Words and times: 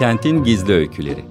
Kentin 0.00 0.44
Gizli 0.44 0.72
Öyküleri. 0.72 1.24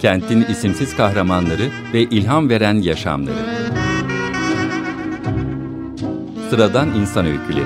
Kentin 0.00 0.42
isimsiz 0.42 0.96
kahramanları 0.96 1.70
ve 1.92 2.02
ilham 2.02 2.48
veren 2.48 2.74
yaşamları. 2.74 3.34
Sıradan 6.50 6.88
İnsan 6.94 7.26
Öyküleri. 7.26 7.64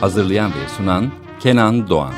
Hazırlayan 0.00 0.50
ve 0.50 0.68
sunan 0.76 1.12
Kenan 1.40 1.88
Doğan 1.88 2.14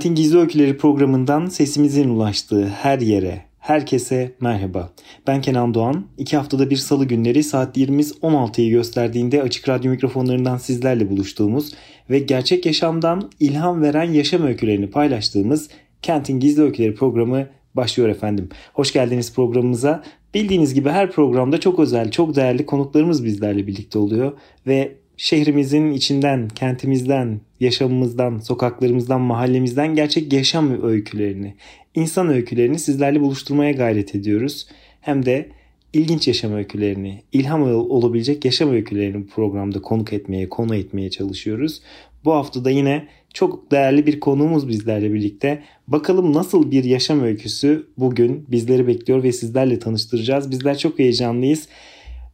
Kentin 0.00 0.14
Gizli 0.14 0.38
Öyküleri 0.38 0.76
programından 0.76 1.46
sesimizin 1.46 2.08
ulaştığı 2.08 2.66
her 2.68 3.00
yere, 3.00 3.44
herkese 3.58 4.32
merhaba. 4.40 4.92
Ben 5.26 5.40
Kenan 5.40 5.74
Doğan. 5.74 6.06
İki 6.18 6.36
haftada 6.36 6.70
bir 6.70 6.76
salı 6.76 7.04
günleri 7.04 7.42
saat 7.42 7.76
20'miz 7.76 8.18
16'yı 8.20 8.70
gösterdiğinde 8.70 9.42
açık 9.42 9.68
radyo 9.68 9.90
mikrofonlarından 9.90 10.56
sizlerle 10.56 11.10
buluştuğumuz 11.10 11.74
ve 12.10 12.18
gerçek 12.18 12.66
yaşamdan 12.66 13.30
ilham 13.40 13.82
veren 13.82 14.12
yaşam 14.12 14.42
öykülerini 14.42 14.90
paylaştığımız 14.90 15.68
Kentin 16.02 16.40
Gizli 16.40 16.62
Öyküleri 16.62 16.94
programı 16.94 17.46
başlıyor 17.74 18.08
efendim. 18.08 18.48
Hoş 18.72 18.92
geldiniz 18.92 19.34
programımıza. 19.34 20.02
Bildiğiniz 20.34 20.74
gibi 20.74 20.88
her 20.88 21.10
programda 21.10 21.60
çok 21.60 21.78
özel, 21.78 22.10
çok 22.10 22.36
değerli 22.36 22.66
konuklarımız 22.66 23.24
bizlerle 23.24 23.66
birlikte 23.66 23.98
oluyor 23.98 24.32
ve 24.66 24.96
şehrimizin 25.16 25.92
içinden, 25.92 26.48
kentimizden, 26.48 27.40
yaşamımızdan, 27.60 28.38
sokaklarımızdan, 28.38 29.20
mahallemizden 29.20 29.94
gerçek 29.94 30.32
yaşam 30.32 30.84
öykülerini, 30.84 31.54
insan 31.94 32.28
öykülerini 32.28 32.78
sizlerle 32.78 33.20
buluşturmaya 33.20 33.72
gayret 33.72 34.14
ediyoruz. 34.14 34.66
Hem 35.00 35.26
de 35.26 35.48
ilginç 35.92 36.28
yaşam 36.28 36.52
öykülerini, 36.52 37.22
ilham 37.32 37.62
olabilecek 37.62 38.44
yaşam 38.44 38.70
öykülerini 38.70 39.22
bu 39.22 39.26
programda 39.26 39.82
konuk 39.82 40.12
etmeye, 40.12 40.48
konu 40.48 40.76
etmeye 40.76 41.10
çalışıyoruz. 41.10 41.80
Bu 42.24 42.32
hafta 42.32 42.64
da 42.64 42.70
yine 42.70 43.08
çok 43.34 43.70
değerli 43.70 44.06
bir 44.06 44.20
konuğumuz 44.20 44.68
bizlerle 44.68 45.12
birlikte. 45.12 45.62
Bakalım 45.88 46.32
nasıl 46.32 46.70
bir 46.70 46.84
yaşam 46.84 47.22
öyküsü 47.22 47.86
bugün 47.98 48.46
bizleri 48.48 48.86
bekliyor 48.86 49.22
ve 49.22 49.32
sizlerle 49.32 49.78
tanıştıracağız. 49.78 50.50
Bizler 50.50 50.78
çok 50.78 50.98
heyecanlıyız. 50.98 51.68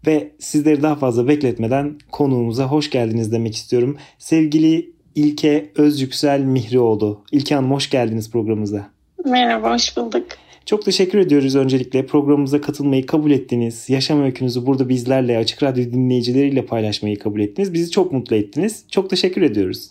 Ve 0.06 0.32
sizleri 0.38 0.82
daha 0.82 0.96
fazla 0.96 1.28
bekletmeden 1.28 1.98
konuğumuza 2.10 2.66
hoş 2.66 2.90
geldiniz 2.90 3.32
demek 3.32 3.54
istiyorum. 3.54 3.96
Sevgili 4.18 4.95
İlke 5.16 5.70
Özyüksel 5.76 6.40
Mihrioğlu. 6.40 7.20
İlke 7.32 7.54
Hanım 7.54 7.70
hoş 7.70 7.90
geldiniz 7.90 8.30
programımıza. 8.30 8.90
Merhaba, 9.24 9.74
hoş 9.74 9.96
bulduk. 9.96 10.26
Çok 10.66 10.84
teşekkür 10.84 11.18
ediyoruz 11.18 11.56
öncelikle 11.56 12.06
programımıza 12.06 12.60
katılmayı 12.60 13.06
kabul 13.06 13.30
ettiniz. 13.30 13.90
Yaşam 13.90 14.22
öykünüzü 14.22 14.66
burada 14.66 14.88
bizlerle, 14.88 15.38
Açık 15.38 15.62
Radyo 15.62 15.84
dinleyicileriyle 15.84 16.66
paylaşmayı 16.66 17.18
kabul 17.18 17.40
ettiniz. 17.40 17.72
Bizi 17.72 17.90
çok 17.90 18.12
mutlu 18.12 18.36
ettiniz. 18.36 18.84
Çok 18.90 19.10
teşekkür 19.10 19.42
ediyoruz. 19.42 19.90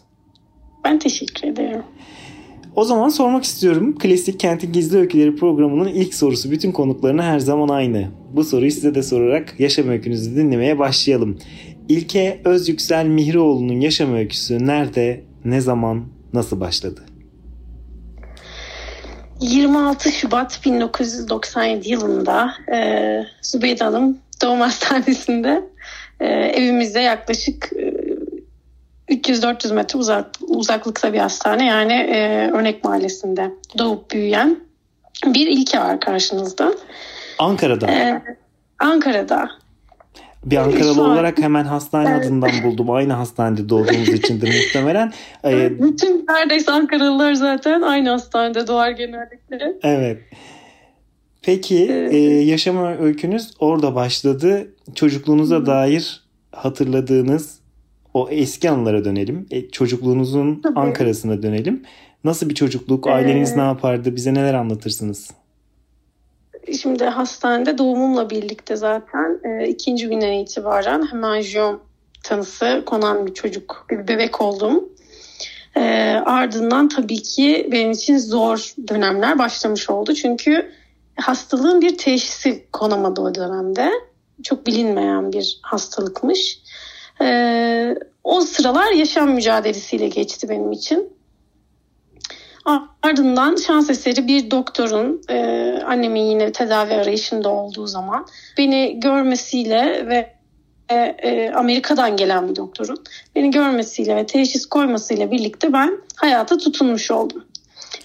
Ben 0.83 0.99
teşekkür 0.99 1.47
ederim. 1.47 1.83
O 2.75 2.85
zaman 2.85 3.09
sormak 3.09 3.43
istiyorum. 3.43 3.95
Klasik 3.97 4.39
Kentin 4.39 4.71
Gizli 4.71 4.97
Öyküleri 4.97 5.35
programının 5.35 5.89
ilk 5.89 6.13
sorusu 6.13 6.51
bütün 6.51 6.71
konuklarına 6.71 7.23
her 7.23 7.39
zaman 7.39 7.69
aynı. 7.69 8.07
Bu 8.33 8.43
soruyu 8.43 8.71
size 8.71 8.95
de 8.95 9.03
sorarak 9.03 9.59
yaşam 9.59 9.89
öykünüzü 9.89 10.35
dinlemeye 10.35 10.79
başlayalım. 10.79 11.37
İlke 11.89 12.41
Özyüksel 12.45 13.05
Mihrioğlu'nun 13.05 13.81
yaşam 13.81 14.15
öyküsü 14.15 14.67
nerede, 14.67 15.23
ne 15.45 15.61
zaman, 15.61 16.05
nasıl 16.33 16.59
başladı? 16.59 17.01
26 19.41 20.11
Şubat 20.11 20.59
1997 20.65 21.89
yılında 21.89 22.53
e, 22.73 23.19
Zübeyde 23.41 23.83
Hanım 23.83 24.17
doğum 24.41 24.61
hastanesinde 24.61 25.63
e, 26.19 26.25
evimize 26.27 27.01
yaklaşık 27.01 27.69
e, 29.09 29.13
300-400 29.13 29.73
metre 29.73 29.99
uzak, 29.99 30.29
uzaklıkta 30.41 31.13
bir 31.13 31.19
hastane 31.19 31.65
yani 31.65 31.93
e, 31.93 32.49
Örnek 32.51 32.83
Mahallesi'nde 32.83 33.51
doğup 33.77 34.11
büyüyen 34.11 34.59
bir 35.25 35.47
ilke 35.47 35.79
var 35.79 35.99
karşınızda. 35.99 36.73
Ankara'da. 37.39 37.91
Ee, 37.91 38.21
Ankara'da. 38.79 39.49
Bir 40.45 40.57
Ankaralı 40.57 41.03
an... 41.03 41.09
olarak 41.09 41.41
hemen 41.41 41.63
hastane 41.63 42.09
evet. 42.09 42.25
adından 42.25 42.51
buldum. 42.63 42.91
Aynı 42.91 43.13
hastanede 43.13 43.69
doğduğumuz 43.69 44.09
içindir 44.09 44.47
muhtemelen. 44.47 45.13
Ee, 45.45 45.79
Bütün 45.79 46.25
neredeyse 46.29 46.71
Ankaralılar 46.71 47.33
zaten 47.33 47.81
aynı 47.81 48.09
hastanede 48.09 48.67
doğar 48.67 48.91
genellikle. 48.91 49.73
Evet. 49.83 50.19
Peki 51.41 51.87
evet. 51.91 52.13
e, 52.13 52.17
yaşama 52.17 52.95
öykünüz 52.97 53.53
orada 53.59 53.95
başladı. 53.95 54.67
Çocukluğunuza 54.95 55.55
Hı. 55.55 55.65
dair 55.65 56.23
hatırladığınız 56.51 57.59
o 58.13 58.29
eski 58.29 58.69
anılara 58.69 59.05
dönelim. 59.05 59.47
E, 59.51 59.69
çocukluğunuzun 59.69 60.61
Tabii. 60.63 60.79
Ankara'sına 60.79 61.43
dönelim. 61.43 61.83
Nasıl 62.23 62.49
bir 62.49 62.55
çocukluk? 62.55 63.07
Aileniz 63.07 63.51
ee, 63.53 63.57
ne 63.57 63.61
yapardı? 63.61 64.15
Bize 64.15 64.33
neler 64.33 64.53
anlatırsınız? 64.53 65.31
Şimdi 66.81 67.05
hastanede 67.05 67.77
doğumumla 67.77 68.29
birlikte 68.29 68.75
zaten 68.75 69.39
e, 69.43 69.67
ikinci 69.67 70.09
günden 70.09 70.31
itibaren 70.31 71.11
hemanjiyom 71.11 71.79
tanısı 72.23 72.83
konan 72.85 73.27
bir 73.27 73.33
çocuk, 73.33 73.85
bir 73.89 74.07
bebek 74.07 74.41
oldum. 74.41 74.89
E, 75.75 75.81
ardından 76.25 76.89
tabii 76.89 77.21
ki 77.21 77.69
benim 77.71 77.91
için 77.91 78.17
zor 78.17 78.73
dönemler 78.87 79.39
başlamış 79.39 79.89
oldu. 79.89 80.13
Çünkü 80.13 80.71
hastalığın 81.15 81.81
bir 81.81 81.97
teşhisi 81.97 82.65
konamadı 82.71 83.21
o 83.21 83.35
dönemde. 83.35 83.91
Çok 84.43 84.67
bilinmeyen 84.67 85.33
bir 85.33 85.59
hastalıkmış. 85.61 86.59
E, 87.21 87.95
o 88.23 88.41
sıralar 88.41 88.91
yaşam 88.91 89.31
mücadelesiyle 89.31 90.07
geçti 90.07 90.49
benim 90.49 90.71
için. 90.71 91.14
Ardından 93.03 93.55
şans 93.55 93.89
eseri 93.89 94.27
bir 94.27 94.51
doktorun 94.51 95.21
e, 95.29 95.37
annemin 95.87 96.21
yine 96.21 96.51
tedavi 96.51 96.93
arayışında 96.93 97.49
olduğu 97.49 97.87
zaman 97.87 98.25
beni 98.57 98.99
görmesiyle 98.99 100.07
ve 100.07 100.35
e, 100.89 100.95
e, 100.95 101.51
Amerika'dan 101.51 102.17
gelen 102.17 102.49
bir 102.49 102.55
doktorun 102.55 103.03
beni 103.35 103.51
görmesiyle 103.51 104.15
ve 104.15 104.25
teşhis 104.25 104.65
koymasıyla 104.65 105.31
birlikte 105.31 105.73
ben 105.73 105.97
hayata 106.15 106.57
tutunmuş 106.57 107.11
oldum. 107.11 107.43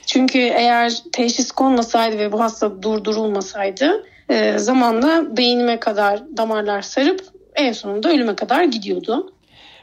Çünkü 0.06 0.38
eğer 0.38 0.93
teşhis 1.12 1.53
konmasaydı 1.53 2.19
ve 2.19 2.32
bu 2.32 2.41
hasta 2.41 2.82
durdurulmasaydı 2.82 4.04
e, 4.28 4.59
zamanla 4.59 5.37
beynime 5.37 5.81
kadar 5.81 6.22
damarlar 6.37 6.82
sarıp 6.82 7.25
en 7.54 7.72
sonunda 7.72 8.12
ölüme 8.12 8.34
kadar 8.37 8.65
gidiyordu. 8.65 9.32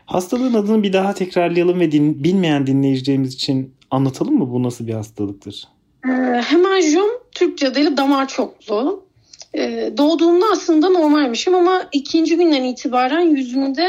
Hastalığın 0.06 0.54
adını 0.54 0.84
bir 0.84 0.94
daha 0.94 1.14
tekrarlayalım 1.14 1.80
ve 1.80 1.92
din, 1.92 2.24
bilmeyen 2.24 2.68
dinleyicilerimiz 2.68 3.34
için 3.34 3.77
anlatalım 3.92 4.38
mı 4.38 4.52
bu 4.52 4.64
nasıl 4.64 4.88
bir 4.88 4.94
hastalıktır? 4.94 5.68
Ee, 6.06 6.12
hemanjom 6.42 7.10
Türkçe 7.32 7.68
adıyla 7.68 7.98
damar 7.98 8.28
çokluğu. 8.28 9.06
Ee, 9.54 9.94
doğduğumda 9.98 10.46
aslında 10.54 10.90
normalmişim 10.90 11.56
ama 11.56 11.84
ikinci 11.92 12.38
günden 12.38 12.64
itibaren 12.64 13.22
yüzümde 13.22 13.88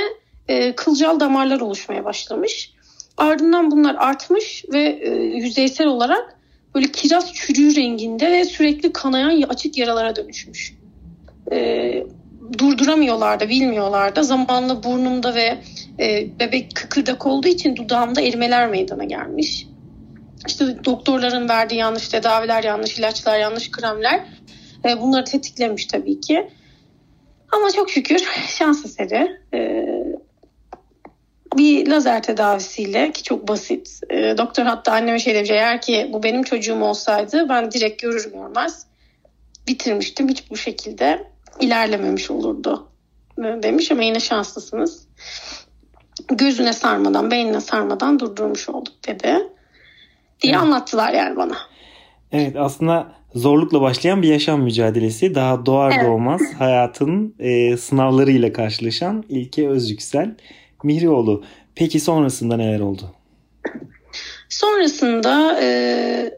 e, 0.48 0.75
kılcal 0.75 1.20
damarlar 1.20 1.60
oluşmaya 1.60 2.04
başlamış. 2.04 2.72
Ardından 3.16 3.70
bunlar 3.70 3.94
artmış 3.94 4.64
ve 4.72 4.82
e, 5.03 5.10
yüzeysel 5.36 5.86
olarak 5.86 6.38
böyle 6.75 6.86
kiraz 6.86 7.32
çürüğü 7.32 7.76
renginde 7.76 8.32
ve 8.32 8.44
sürekli 8.44 8.92
kanayan 8.92 9.42
açık 9.48 9.78
yaralara 9.78 10.16
dönüşmüş. 10.16 10.75
E, 11.53 12.06
durduramıyorlar 12.59 13.48
bilmiyorlar 13.48 14.16
da 14.16 14.22
zamanla 14.22 14.82
burnumda 14.82 15.34
ve 15.34 15.59
e, 16.00 16.28
bebek 16.41 16.74
kıkırdak 16.74 17.27
olduğu 17.27 17.48
için 17.48 17.77
dudağımda 17.77 18.21
erimeler 18.21 18.68
meydana 18.68 19.04
gelmiş 19.04 19.66
işte 20.46 20.84
doktorların 20.84 21.48
verdiği 21.48 21.76
yanlış 21.76 22.08
tedaviler, 22.08 22.64
yanlış 22.64 22.98
ilaçlar, 22.98 23.38
yanlış 23.38 23.70
kremler 23.70 24.26
e, 24.84 25.00
bunları 25.00 25.24
tetiklemiş 25.24 25.86
tabii 25.86 26.20
ki. 26.20 26.50
Ama 27.52 27.70
çok 27.70 27.90
şükür 27.90 28.18
şans 28.48 28.84
eseri 28.84 29.40
e, 29.54 29.84
bir 31.56 31.86
lazer 31.86 32.22
tedavisiyle 32.22 33.12
ki 33.12 33.22
çok 33.22 33.48
basit. 33.48 34.00
E, 34.10 34.34
doktor 34.38 34.62
hatta 34.62 34.92
anneme 34.92 35.18
şey 35.18 35.34
demiş 35.34 35.50
eğer 35.50 35.80
ki 35.80 36.10
bu 36.12 36.22
benim 36.22 36.42
çocuğum 36.42 36.82
olsaydı 36.82 37.48
ben 37.48 37.72
direkt 37.72 38.02
görür 38.02 38.32
görmez 38.32 38.86
bitirmiştim. 39.68 40.28
Hiç 40.28 40.50
bu 40.50 40.56
şekilde 40.56 41.26
ilerlememiş 41.60 42.30
olurdu 42.30 42.88
e, 43.38 43.42
demiş 43.42 43.92
ama 43.92 44.02
yine 44.02 44.20
şanslısınız. 44.20 45.08
Gözüne 46.28 46.72
sarmadan, 46.72 47.30
beynine 47.30 47.60
sarmadan 47.60 48.18
durdurmuş 48.18 48.68
olduk 48.68 48.94
dedi 49.06 49.48
diye 50.40 50.52
evet. 50.52 50.62
anlattılar 50.62 51.12
yani 51.12 51.36
bana. 51.36 51.56
Evet 52.32 52.56
aslında 52.56 53.12
zorlukla 53.34 53.80
başlayan 53.80 54.22
bir 54.22 54.28
yaşam 54.28 54.62
mücadelesi. 54.62 55.34
Daha 55.34 55.66
doğar 55.66 55.92
evet. 55.96 56.06
doğmaz 56.06 56.40
hayatın 56.58 57.34
e, 57.38 57.76
sınavlarıyla 57.76 58.52
karşılaşan 58.52 59.24
İlke 59.28 59.68
Özyüksel 59.68 60.34
Mihrioğlu. 60.82 61.44
Peki 61.74 62.00
sonrasında 62.00 62.56
neler 62.56 62.80
oldu? 62.80 63.14
Sonrasında 64.48 65.60
e, 65.62 66.30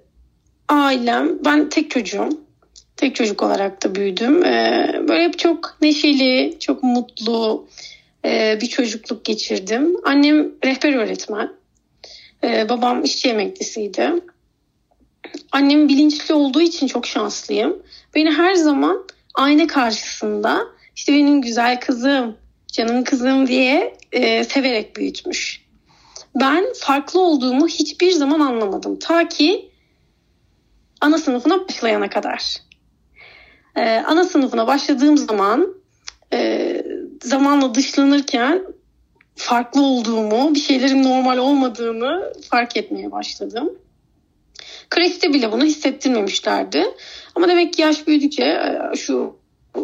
ailem, 0.68 1.44
ben 1.44 1.68
tek 1.68 1.90
çocuğum. 1.90 2.28
Tek 2.96 3.14
çocuk 3.14 3.42
olarak 3.42 3.84
da 3.84 3.94
büyüdüm. 3.94 4.44
E, 4.44 4.86
böyle 5.08 5.24
hep 5.24 5.38
çok 5.38 5.76
neşeli, 5.82 6.56
çok 6.60 6.82
mutlu 6.82 7.66
e, 8.24 8.58
bir 8.60 8.66
çocukluk 8.66 9.24
geçirdim. 9.24 9.96
Annem 10.04 10.48
rehber 10.64 10.94
öğretmen. 10.94 11.59
E, 12.44 12.68
babam 12.68 13.04
işçi 13.04 13.28
emeklisiydi. 13.28 14.12
Annem 15.52 15.88
bilinçli 15.88 16.34
olduğu 16.34 16.60
için 16.60 16.86
çok 16.86 17.06
şanslıyım. 17.06 17.82
Beni 18.14 18.30
her 18.30 18.54
zaman 18.54 19.06
ayna 19.34 19.66
karşısında 19.66 20.66
işte 20.96 21.12
benim 21.12 21.42
güzel 21.42 21.80
kızım, 21.80 22.36
canım 22.72 23.04
kızım 23.04 23.46
diye 23.46 23.96
e, 24.12 24.44
severek 24.44 24.96
büyütmüş. 24.96 25.64
Ben 26.34 26.64
farklı 26.76 27.20
olduğumu 27.20 27.68
hiçbir 27.68 28.12
zaman 28.12 28.40
anlamadım. 28.40 28.98
Ta 28.98 29.28
ki 29.28 29.70
ana 31.00 31.18
sınıfına 31.18 31.68
başlayana 31.68 32.10
kadar. 32.10 32.56
Ee, 33.76 34.02
ana 34.06 34.24
sınıfına 34.24 34.66
başladığım 34.66 35.16
zaman 35.16 35.74
e, 36.32 36.82
zamanla 37.22 37.74
dışlanırken 37.74 38.62
farklı 39.40 39.82
olduğumu, 39.82 40.54
bir 40.54 40.60
şeylerin 40.60 41.02
normal 41.02 41.38
olmadığını 41.38 42.32
fark 42.50 42.76
etmeye 42.76 43.12
başladım. 43.12 43.72
Kreşte 44.90 45.32
bile 45.32 45.52
bunu 45.52 45.64
hissettirmemişlerdi. 45.64 46.84
Ama 47.34 47.48
demek 47.48 47.72
ki 47.74 47.82
yaş 47.82 48.06
büyüdükçe 48.06 48.44
e, 48.44 48.96
şu 48.96 49.36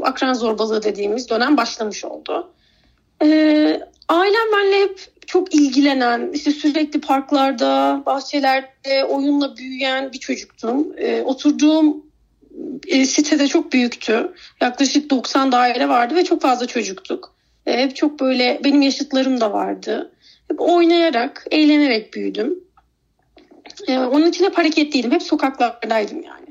akran 0.03 0.35
zorbalığı 0.35 0.82
dediğimiz 0.82 1.31
dönem 1.31 1.56
başlamış 1.56 2.05
oldu. 2.05 2.50
Ee, 3.23 3.81
ailem 4.08 4.53
benimle 4.53 4.81
hep 4.81 5.00
çok 5.26 5.55
ilgilenen, 5.55 6.31
işte 6.32 6.50
sürekli 6.50 7.00
parklarda, 7.00 8.02
bahçelerde 8.06 9.05
oyunla 9.05 9.56
büyüyen 9.56 10.12
bir 10.12 10.19
çocuktum. 10.19 10.93
Ee, 10.97 11.23
oturduğum 11.23 12.06
e, 12.87 13.05
sitede 13.05 13.49
çok 13.49 13.73
büyüktü. 13.73 14.32
Yaklaşık 14.61 15.11
90 15.11 15.52
daire 15.52 15.88
vardı 15.88 16.14
ve 16.14 16.25
çok 16.25 16.43
fazla 16.43 16.67
çocuktuk. 16.67 17.36
Ee, 17.66 17.78
hep 17.78 17.96
çok 17.96 18.20
böyle 18.20 18.60
benim 18.64 18.82
yaşıtlarım 18.82 19.40
da 19.40 19.52
vardı. 19.52 20.12
Hep 20.50 20.60
oynayarak, 20.60 21.46
eğlenerek 21.50 22.14
büyüdüm. 22.14 22.58
Ee, 23.88 23.98
onun 23.98 24.26
için 24.26 24.44
hep 24.44 24.58
hareketliydim. 24.58 25.10
Hep 25.10 25.22
sokaklardaydım 25.22 26.22
yani. 26.22 26.46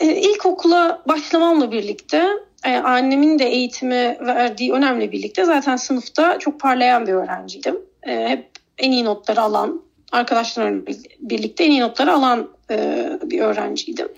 Ee, 0.00 0.20
ilkokula 0.20 1.02
başlamamla 1.08 1.72
birlikte 1.72 2.28
e, 2.64 2.76
annemin 2.76 3.38
de 3.38 3.44
eğitimi 3.44 4.16
verdiği 4.20 4.72
önemli 4.72 5.12
birlikte 5.12 5.44
zaten 5.44 5.76
sınıfta 5.76 6.38
çok 6.38 6.60
parlayan 6.60 7.06
bir 7.06 7.12
öğrenciydim. 7.12 7.78
E, 8.02 8.28
hep 8.28 8.50
en 8.78 8.92
iyi 8.92 9.04
notları 9.04 9.40
alan, 9.40 9.82
arkadaşlarımla 10.12 10.86
birlikte 11.20 11.64
en 11.64 11.70
iyi 11.70 11.80
notları 11.80 12.12
alan 12.12 12.48
e, 12.70 13.08
bir 13.22 13.40
öğrenciydim. 13.40 14.08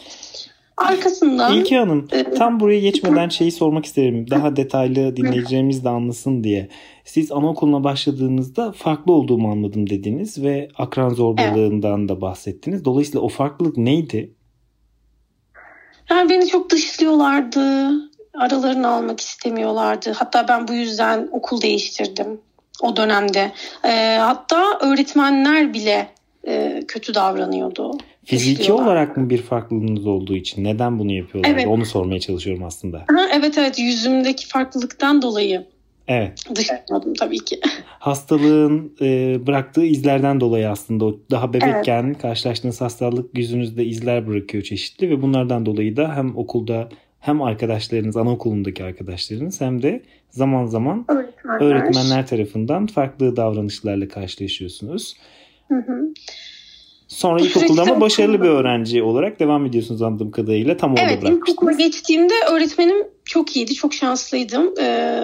Arkasından... 0.77 1.55
İlki 1.55 1.77
Hanım 1.77 2.09
e, 2.13 2.25
tam 2.25 2.61
buraya 2.61 2.81
geçmeden 2.81 3.29
şeyi 3.29 3.53
sormak 3.53 3.85
isterim. 3.85 4.31
Daha 4.31 4.57
detaylı 4.57 5.17
dinleyicilerimiz 5.17 5.85
de 5.85 5.89
anlasın 5.89 6.45
diye. 6.45 6.69
Siz 7.05 7.33
anaokuluna 7.33 7.85
başladığınızda 7.85 8.73
farklı 8.73 9.13
olduğumu 9.13 9.51
anladım 9.51 9.91
dediniz 9.91 10.43
ve 10.43 10.69
akran 10.79 11.09
zorbalığından 11.09 12.01
evet. 12.01 12.09
da 12.09 12.21
bahsettiniz. 12.21 12.85
Dolayısıyla 12.85 13.21
o 13.21 13.29
farklılık 13.29 13.77
neydi? 13.77 14.35
Yani 16.11 16.31
beni 16.31 16.47
çok 16.47 16.71
dışlıyorlardı 16.71 17.91
aralarını 18.35 18.89
almak 18.89 19.21
istemiyorlardı. 19.21 20.13
Hatta 20.13 20.49
ben 20.49 20.69
bu 20.69 20.73
yüzden 20.73 21.29
okul 21.33 21.61
değiştirdim 21.61 22.41
o 22.83 22.97
dönemde. 22.97 23.53
E, 23.85 24.17
hatta 24.21 24.79
öğretmenler 24.81 25.75
bile 25.75 26.09
e, 26.47 26.83
kötü 26.89 27.15
davranıyordu. 27.15 27.99
Fiziki 28.25 28.73
olarak 28.73 29.17
mı 29.17 29.31
bir 29.31 29.43
farklılığınız 29.43 30.07
olduğu 30.07 30.37
için 30.37 30.65
neden 30.65 30.99
bunu 30.99 31.13
yapıyorlar? 31.13 31.51
Evet. 31.51 31.67
Onu 31.67 31.87
sormaya 31.87 32.21
çalışıyorum 32.21 32.65
aslında. 32.65 32.99
Ha, 32.99 33.27
evet 33.35 33.59
evet 33.59 33.79
yüzümdeki 33.79 34.47
farklılıktan 34.47 35.23
dolayı. 35.23 35.67
Evet. 36.09 36.45
Dışlıyordum 36.55 37.15
tabii 37.15 37.39
ki. 37.39 37.61
Hastalığın 37.99 38.93
e, 39.01 39.39
bıraktığı 39.47 39.85
izlerden 39.85 40.41
dolayı 40.41 40.71
aslında 40.71 41.05
o 41.05 41.21
daha 41.31 41.53
bebekken 41.53 42.05
evet. 42.05 42.19
karşılaştığınız 42.19 42.81
hastalık 42.81 43.39
yüzünüzde 43.39 43.85
izler 43.85 44.27
bırakıyor 44.27 44.65
çeşitli 44.65 45.11
ve 45.11 45.23
bunlardan 45.23 45.67
dolayı 45.67 45.97
da 45.97 46.17
hem 46.17 46.37
okulda 46.37 46.89
hem 47.21 47.43
arkadaşlarınız, 47.43 48.17
anaokulundaki 48.17 48.85
arkadaşlarınız 48.85 49.61
hem 49.61 49.83
de 49.83 50.03
zaman 50.31 50.67
zaman 50.67 51.05
öğretmenler, 51.09 51.61
öğretmenler 51.61 52.27
tarafından 52.27 52.87
farklı 52.87 53.37
davranışlarla 53.37 54.09
karşılaşıyorsunuz. 54.09 55.17
Hı 55.69 55.75
hı. 55.75 56.13
Sonra 57.09 57.43
ilkokulda 57.43 57.83
ama 57.83 58.01
başarılı 58.01 58.43
bir 58.43 58.49
öğrenci 58.49 59.03
olarak 59.03 59.41
devam 59.41 59.67
ediyorsunuz 59.67 60.03
anladığım 60.03 60.31
kadarıyla. 60.31 60.77
Tam 60.77 60.93
orada 60.93 61.03
Evet 61.03 61.23
ilkokula 61.23 61.73
geçtiğimde 61.73 62.35
öğretmenim 62.51 63.07
çok 63.25 63.57
iyiydi. 63.57 63.75
Çok 63.75 63.95
şanslıydım. 63.95 64.75
Ee, 64.81 65.23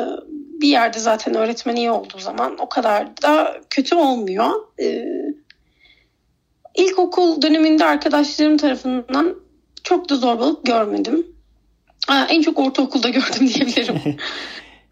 bir 0.61 0.69
yerde 0.69 0.99
zaten 0.99 1.35
öğretmen 1.35 1.77
iyi 1.77 1.91
olduğu 1.91 2.19
zaman 2.19 2.57
o 2.59 2.69
kadar 2.69 3.23
da 3.23 3.61
kötü 3.71 3.95
olmuyor. 3.95 4.51
Ee, 4.81 5.05
ilkokul 6.75 7.43
döneminde 7.43 7.85
arkadaşlarım 7.85 8.57
tarafından 8.57 9.35
çok 9.85 10.09
da 10.09 10.17
zorbalık 10.17 10.67
görmedim 10.67 11.27
en 12.29 12.43
çok 12.43 12.59
ortaokulda 12.59 13.09
gördüm 13.09 13.49
diyebilirim. 13.55 14.01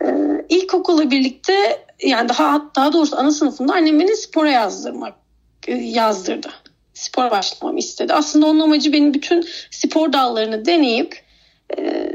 ee, 0.05 0.47
ilkokula 0.49 1.11
birlikte 1.11 1.87
yani 2.03 2.29
daha 2.29 2.71
daha 2.77 2.93
doğrusu 2.93 3.17
ana 3.17 3.31
sınıfında 3.31 3.73
annem 3.73 4.01
beni 4.01 4.17
spora 4.17 4.51
yazdırmak 4.51 5.15
e, 5.67 5.75
yazdırdı. 5.75 6.49
Spor 6.99 7.31
başlamamı 7.31 7.79
istedi. 7.79 8.15
Aslında 8.15 8.47
onun 8.47 8.61
amacı 8.61 8.93
benim 8.93 9.15
bütün 9.15 9.45
spor 9.71 10.13
dallarını 10.13 10.65
deneyip 10.65 11.23
e, 11.79 12.13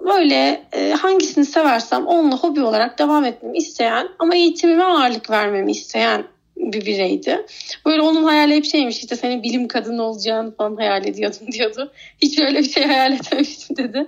böyle 0.00 0.62
e, 0.72 0.90
hangisini 0.90 1.44
seversem 1.44 2.06
onunla 2.06 2.36
hobi 2.36 2.62
olarak 2.62 2.98
devam 2.98 3.24
etmemi 3.24 3.58
isteyen 3.58 4.08
ama 4.18 4.34
eğitimime 4.34 4.84
ağırlık 4.84 5.30
vermemi 5.30 5.70
isteyen 5.70 6.24
bir 6.56 6.86
bireydi. 6.86 7.46
Böyle 7.86 8.02
onun 8.02 8.24
hayali 8.24 8.54
hep 8.54 8.64
şeymiş 8.64 8.98
işte 8.98 9.16
senin 9.16 9.42
bilim 9.42 9.68
kadını 9.68 10.02
olacağını 10.02 10.56
falan 10.56 10.76
hayal 10.76 11.06
ediyordum 11.06 11.46
diyordu. 11.52 11.92
Hiç 12.22 12.38
öyle 12.38 12.58
bir 12.58 12.70
şey 12.70 12.84
hayal 12.84 13.12
etmemiştim 13.12 13.76
dedi. 13.76 14.06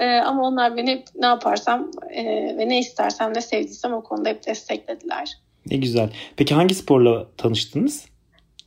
Ee, 0.00 0.04
ama 0.04 0.42
onlar 0.42 0.76
beni 0.76 0.90
hep 0.90 1.06
ne 1.14 1.26
yaparsam 1.26 1.90
e, 2.10 2.24
ve 2.58 2.68
ne 2.68 2.78
istersem 2.78 3.34
ne 3.34 3.40
sevdiysem 3.40 3.92
o 3.92 4.02
konuda 4.02 4.28
hep 4.28 4.46
desteklediler. 4.46 5.32
Ne 5.70 5.76
güzel. 5.76 6.10
Peki 6.36 6.54
hangi 6.54 6.74
sporla 6.74 7.26
tanıştınız? 7.36 8.04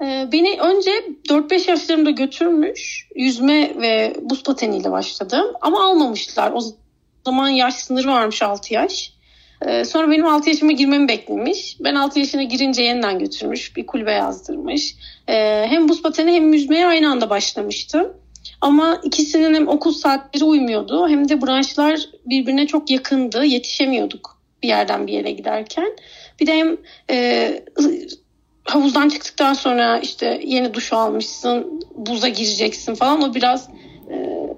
Ee, 0.02 0.28
beni 0.32 0.60
önce 0.62 0.92
4-5 1.30 1.70
yaşlarımda 1.70 2.10
götürmüş 2.10 3.08
yüzme 3.16 3.82
ve 3.82 4.16
buz 4.22 4.44
pateniyle 4.44 4.92
başladım. 4.92 5.46
Ama 5.62 5.84
almamışlar. 5.84 6.52
O 6.52 6.60
zaman 7.26 7.50
yaş 7.50 7.74
sınırı 7.74 8.08
varmış 8.08 8.42
6 8.42 8.74
yaş. 8.74 9.14
Ee, 9.68 9.86
sonra 9.86 10.12
benim 10.12 10.26
6 10.26 10.50
yaşıma 10.50 10.72
girmemi 10.72 11.08
beklemiş. 11.08 11.78
Ben 11.80 11.96
6 11.96 12.20
yaşına 12.20 12.44
girince 12.44 12.84
yeniden 12.84 13.20
götürmüş. 13.20 13.76
Bir 13.76 13.86
kulübe 13.86 14.12
yazdırmış. 14.12 14.96
Ee, 15.28 15.66
hem 15.70 15.90
buz 15.90 16.02
pateni 16.02 16.32
hem 16.32 16.54
yüzmeye 16.54 16.86
aynı 16.86 17.12
anda 17.12 17.30
başlamıştım. 17.30 18.14
Ama 18.62 19.02
ikisinin 19.04 19.54
hem 19.54 19.68
okul 19.68 19.92
saatleri 19.92 20.44
uymuyordu 20.44 21.10
hem 21.10 21.30
de 21.30 21.42
branşlar 21.42 22.00
birbirine 22.26 22.68
çok 22.68 22.90
yakındı. 22.90 23.46
Yetişemiyorduk 23.46 24.40
bir 24.64 24.68
yerden 24.68 25.08
bir 25.08 25.14
yere 25.14 25.32
giderken. 25.32 25.96
Bir 26.40 26.48
de 26.48 26.54
hem 26.54 26.78
e, 27.10 27.64
havuzdan 28.70 29.10
çıktıktan 29.10 29.54
sonra 29.54 30.00
işte 30.00 30.42
yeni 30.46 30.74
duş 30.74 30.94
almışsın, 30.94 31.82
buza 31.96 32.28
gireceksin 32.28 32.96
falan. 32.96 33.22
O 33.22 33.34
biraz 33.34 33.70
e, 34.12 34.16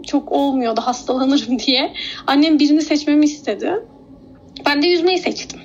çok 0.07 0.31
olmuyordu 0.31 0.81
hastalanırım 0.81 1.59
diye. 1.65 1.93
Annem 2.27 2.59
birini 2.59 2.81
seçmemi 2.81 3.25
istedi. 3.25 3.71
Ben 4.65 4.81
de 4.81 4.87
yüzmeyi 4.87 5.19
seçtim. 5.19 5.59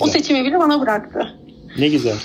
O 0.00 0.06
seçimi 0.06 0.44
bile 0.44 0.58
bana 0.58 0.80
bıraktı. 0.80 1.34
Ne 1.78 1.88
güzel. 1.88 2.16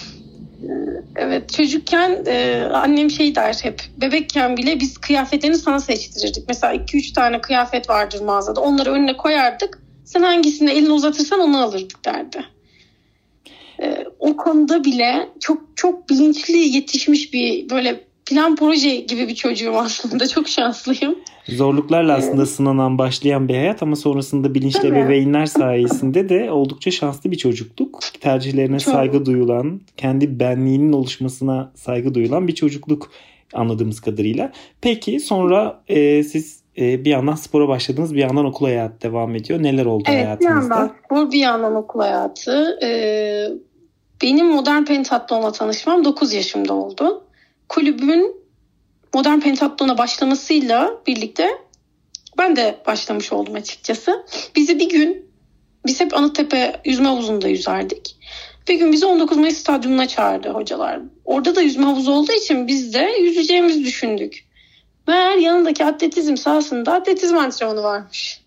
Ee, 0.64 0.68
evet 1.16 1.54
çocukken 1.54 2.18
e, 2.28 2.64
annem 2.74 3.10
şey 3.10 3.36
der 3.36 3.60
hep 3.64 3.82
bebekken 4.02 4.58
bile 4.58 4.80
biz 4.80 4.98
kıyafetlerini 4.98 5.58
sana 5.58 5.80
seçtirirdik. 5.80 6.44
Mesela 6.48 6.74
2-3 6.76 7.14
tane 7.14 7.42
kıyafet 7.42 7.90
vardır 7.90 8.22
mağazada 8.22 8.62
onları 8.62 8.92
önüne 8.92 9.18
koyardık. 9.18 9.82
Sen 10.06 10.22
hangisini 10.22 10.72
elini 10.72 10.92
uzatırsan 10.92 11.40
onu 11.40 11.58
alırdık 11.64 12.06
derdi. 12.06 12.46
E, 13.82 14.06
o 14.20 14.38
konuda 14.38 14.84
bile 14.84 15.30
çok 15.40 15.62
çok 15.76 16.10
bilinçli 16.10 16.58
yetişmiş 16.58 17.34
bir 17.34 17.70
böyle 17.70 18.08
plan 18.26 18.56
proje 18.56 18.96
gibi 18.96 19.28
bir 19.28 19.36
çocuğum 19.36 19.78
aslında. 19.78 20.28
Çok 20.38 20.48
şanslıyım. 20.48 21.16
Zorluklarla 21.48 22.16
aslında 22.16 22.46
sınanan 22.46 22.98
başlayan 22.98 23.48
bir 23.48 23.54
hayat 23.54 23.84
ama 23.84 23.96
sonrasında 23.96 24.56
bilinçli 24.56 24.82
Tabii. 24.82 24.88
ebeveynler 25.00 25.46
sayesinde 25.46 26.30
de 26.30 26.52
oldukça 26.52 26.92
şanslı 26.92 27.32
bir 27.32 27.38
çocukluk. 27.38 28.00
Tercihlerine 28.22 28.80
Çok. 28.80 28.94
saygı 28.94 29.26
duyulan, 29.26 29.82
kendi 29.98 30.40
benliğinin 30.40 30.94
oluşmasına 30.94 31.72
saygı 31.76 32.14
duyulan 32.14 32.48
bir 32.48 32.56
çocukluk 32.56 33.12
anladığımız 33.54 34.02
kadarıyla. 34.02 34.52
Peki 34.82 35.20
sonra 35.20 35.82
e, 35.88 36.24
siz 36.24 36.60
e, 36.78 37.06
bir 37.06 37.10
yandan 37.10 37.36
spora 37.36 37.68
başladınız, 37.68 38.16
bir 38.16 38.20
yandan 38.20 38.46
okul 38.46 38.66
hayatı 38.66 39.02
devam 39.02 39.36
ediyor. 39.36 39.64
Neler 39.64 39.86
oldu 39.86 40.04
evet, 40.08 40.26
hayatınızda? 40.26 40.56
Evet, 40.56 40.64
bir 40.64 40.76
yandan 40.76 40.96
spor, 41.06 41.32
bir 41.32 41.40
yandan 41.40 41.76
okul 41.76 42.00
hayatı. 42.00 42.80
Ee, 42.84 43.48
benim 44.22 44.48
modern 44.48 44.84
pentatlonla 44.84 45.52
tanışmam 45.52 46.06
9 46.06 46.34
yaşımda 46.34 46.74
oldu. 46.74 47.24
Kulübün 47.70 48.36
modern 49.14 49.40
pentatlona 49.40 49.98
başlamasıyla 49.98 51.02
birlikte 51.08 51.50
ben 52.38 52.56
de 52.56 52.80
başlamış 52.88 53.34
oldum 53.34 53.56
açıkçası. 53.56 54.26
Bizi 54.56 54.80
bir 54.80 54.90
gün 54.90 55.32
biz 55.86 56.00
hep 56.00 56.14
Anıttepe 56.14 56.82
yüzme 56.86 57.08
havuzunda 57.08 57.48
yüzerdik. 57.48 58.18
Bir 58.68 58.76
gün 58.76 58.92
bizi 58.92 59.06
19 59.06 59.38
Mayıs 59.38 59.58
stadyumuna 59.58 60.08
çağırdı 60.08 60.50
hocalar. 60.50 61.00
Orada 61.26 61.56
da 61.56 61.62
yüzme 61.62 61.86
havuzu 61.86 62.12
olduğu 62.12 62.32
için 62.32 62.68
biz 62.68 62.94
de 62.94 63.12
yüzeceğimizi 63.22 63.86
düşündük. 63.86 64.48
Meğer 65.08 65.38
yanındaki 65.38 65.86
atletizm 65.86 66.38
sahasında 66.38 66.94
atletizm 66.94 67.38
antrenmanı 67.38 67.84
varmış. 67.84 68.42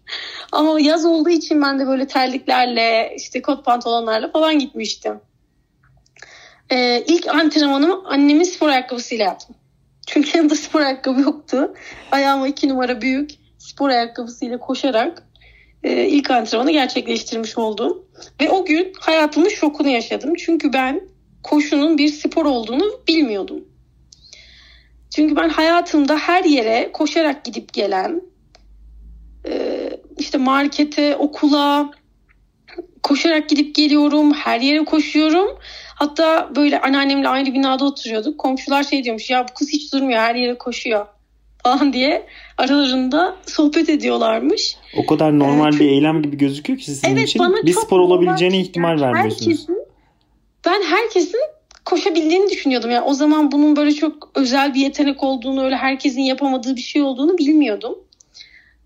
Ama 0.52 0.80
yaz 0.80 1.04
olduğu 1.04 1.30
için 1.30 1.62
ben 1.62 1.78
de 1.78 1.86
böyle 1.86 2.06
terliklerle 2.06 3.14
işte 3.16 3.42
kot 3.42 3.64
pantolonlarla 3.64 4.30
falan 4.30 4.58
gitmiştim. 4.58 5.20
Ee, 6.72 7.04
ilk 7.06 7.28
antrenmanımı 7.28 8.08
annemin 8.08 8.44
spor 8.44 8.68
ayakkabısıyla 8.68 9.24
yaptım. 9.24 9.56
Çünkü 10.06 10.38
yanında 10.38 10.54
spor 10.54 10.80
ayakkabı 10.80 11.20
yoktu. 11.20 11.74
Ayağıma 12.10 12.48
iki 12.48 12.68
numara 12.68 13.00
büyük 13.00 13.30
spor 13.58 13.88
ayakkabısıyla 13.88 14.58
koşarak 14.58 15.22
e, 15.82 16.06
ilk 16.06 16.30
antrenmanı 16.30 16.70
gerçekleştirmiş 16.70 17.58
oldum. 17.58 18.04
Ve 18.40 18.50
o 18.50 18.64
gün 18.64 18.92
hayatımın 19.00 19.48
şokunu 19.48 19.88
yaşadım. 19.88 20.34
Çünkü 20.34 20.72
ben 20.72 21.00
koşunun 21.42 21.98
bir 21.98 22.08
spor 22.08 22.46
olduğunu 22.46 22.84
bilmiyordum. 23.08 23.64
Çünkü 25.14 25.36
ben 25.36 25.48
hayatımda 25.48 26.16
her 26.16 26.44
yere 26.44 26.90
koşarak 26.92 27.44
gidip 27.44 27.72
gelen, 27.72 28.22
e, 29.48 29.90
işte 30.18 30.38
markete, 30.38 31.16
okula 31.16 31.90
koşarak 33.02 33.48
gidip 33.48 33.74
geliyorum, 33.74 34.32
her 34.32 34.60
yere 34.60 34.84
koşuyorum. 34.84 35.58
Hatta 36.00 36.50
böyle 36.56 36.80
anneannemle 36.80 37.28
aynı 37.28 37.54
binada 37.54 37.84
oturuyorduk. 37.84 38.38
Komşular 38.38 38.82
şey 38.82 39.04
diyormuş 39.04 39.30
ya 39.30 39.46
bu 39.48 39.54
kız 39.54 39.68
hiç 39.68 39.92
durmuyor 39.92 40.20
her 40.20 40.34
yere 40.34 40.58
koşuyor 40.58 41.06
falan 41.62 41.92
diye 41.92 42.26
aralarında 42.58 43.36
sohbet 43.46 43.88
ediyorlarmış. 43.88 44.76
O 44.96 45.06
kadar 45.06 45.38
normal 45.38 45.74
ee, 45.74 45.80
bir 45.80 45.88
eylem 45.88 46.22
gibi 46.22 46.36
gözüküyor 46.36 46.78
ki 46.78 46.84
sizin 46.84 47.08
evet, 47.08 47.28
için 47.28 47.42
bir 47.66 47.72
spor 47.72 48.00
olabileceğine 48.00 48.60
ihtimal 48.60 49.00
vermiyorsunuz. 49.00 49.46
Herkesin, 49.46 49.78
ben 50.66 50.82
herkesin 50.82 51.40
koşabildiğini 51.84 52.50
düşünüyordum. 52.50 52.90
Yani 52.90 53.04
o 53.04 53.14
zaman 53.14 53.52
bunun 53.52 53.76
böyle 53.76 53.92
çok 53.92 54.30
özel 54.34 54.74
bir 54.74 54.80
yetenek 54.80 55.22
olduğunu, 55.22 55.64
öyle 55.64 55.76
herkesin 55.76 56.22
yapamadığı 56.22 56.76
bir 56.76 56.80
şey 56.80 57.02
olduğunu 57.02 57.38
bilmiyordum. 57.38 57.98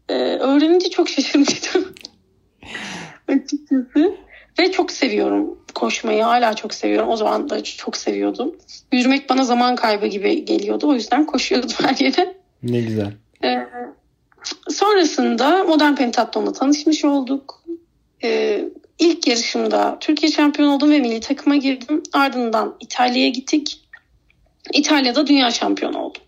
Ee, 0.09 0.15
öğrenince 0.15 0.91
çok 0.91 1.09
şaşırmıştım. 1.09 1.85
Açıkçası. 3.29 4.15
Ve 4.59 4.73
çok 4.73 4.93
seviyorum 4.93 5.64
koşmayı. 5.75 6.23
Hala 6.23 6.57
çok 6.57 6.75
seviyorum. 6.75 7.09
O 7.09 7.17
zaman 7.17 7.51
da 7.51 7.65
çok 7.65 7.97
seviyordum. 7.97 8.57
Yürümek 8.93 9.31
bana 9.31 9.45
zaman 9.45 9.77
kaybı 9.77 10.07
gibi 10.07 10.45
geliyordu. 10.45 10.89
O 10.89 10.95
yüzden 10.95 11.27
koşuyordum 11.27 11.71
her 11.83 11.97
yere. 11.97 12.37
Ne 12.63 12.81
güzel. 12.81 13.13
Ee, 13.45 13.57
sonrasında 14.69 15.65
modern 15.65 15.95
pentatlonla 15.95 16.53
tanışmış 16.53 17.05
olduk. 17.05 17.65
Ee, 18.25 18.65
ilk 18.99 19.27
yarışımda 19.27 19.97
Türkiye 20.01 20.33
şampiyonu 20.33 20.75
oldum 20.75 20.91
ve 20.91 21.01
milli 21.01 21.21
takıma 21.21 21.57
girdim. 21.57 22.03
Ardından 22.13 22.77
İtalya'ya 22.81 23.29
gittik. 23.29 23.81
İtalya'da 24.73 25.27
dünya 25.27 25.51
şampiyonu 25.51 25.99
oldum. 25.99 26.23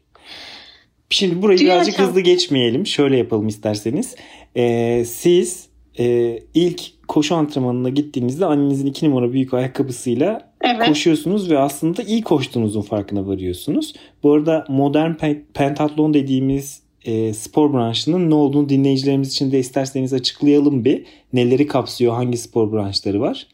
Şimdi 1.11 1.43
burayı 1.43 1.59
dünya 1.59 1.75
birazcık 1.75 1.95
şampiyon... 1.95 2.09
hızlı 2.09 2.21
geçmeyelim. 2.21 2.87
Şöyle 2.87 3.17
yapalım 3.17 3.49
isterseniz. 3.49 4.17
Ee, 4.57 5.05
siz 5.07 5.69
e, 5.99 6.39
ilk 6.55 6.83
koşu 7.09 7.35
antrenmanına 7.35 7.89
gittiğinizde 7.89 8.47
annenizin 8.47 8.87
iki 8.87 9.11
numara 9.11 9.33
büyük 9.33 9.55
ayakkabısıyla 9.55 10.53
evet. 10.61 10.89
koşuyorsunuz 10.89 11.51
ve 11.51 11.59
aslında 11.59 12.03
iyi 12.03 12.23
koştuğunuzun 12.23 12.83
farkına 12.83 13.27
varıyorsunuz. 13.27 13.95
Bu 14.23 14.33
arada 14.33 14.65
modern 14.69 15.13
pentatlon 15.55 16.15
dediğimiz 16.15 16.83
e, 17.05 17.35
spor 17.35 17.73
branşının 17.73 18.31
ne 18.31 18.35
olduğunu 18.35 18.69
dinleyicilerimiz 18.69 19.29
için 19.29 19.53
de 19.53 19.59
isterseniz 19.59 20.13
açıklayalım 20.13 20.85
bir. 20.85 21.05
Neleri 21.33 21.67
kapsıyor, 21.67 22.15
hangi 22.15 22.39
spor 22.39 22.73
branşları 22.73 23.21
var? 23.21 23.47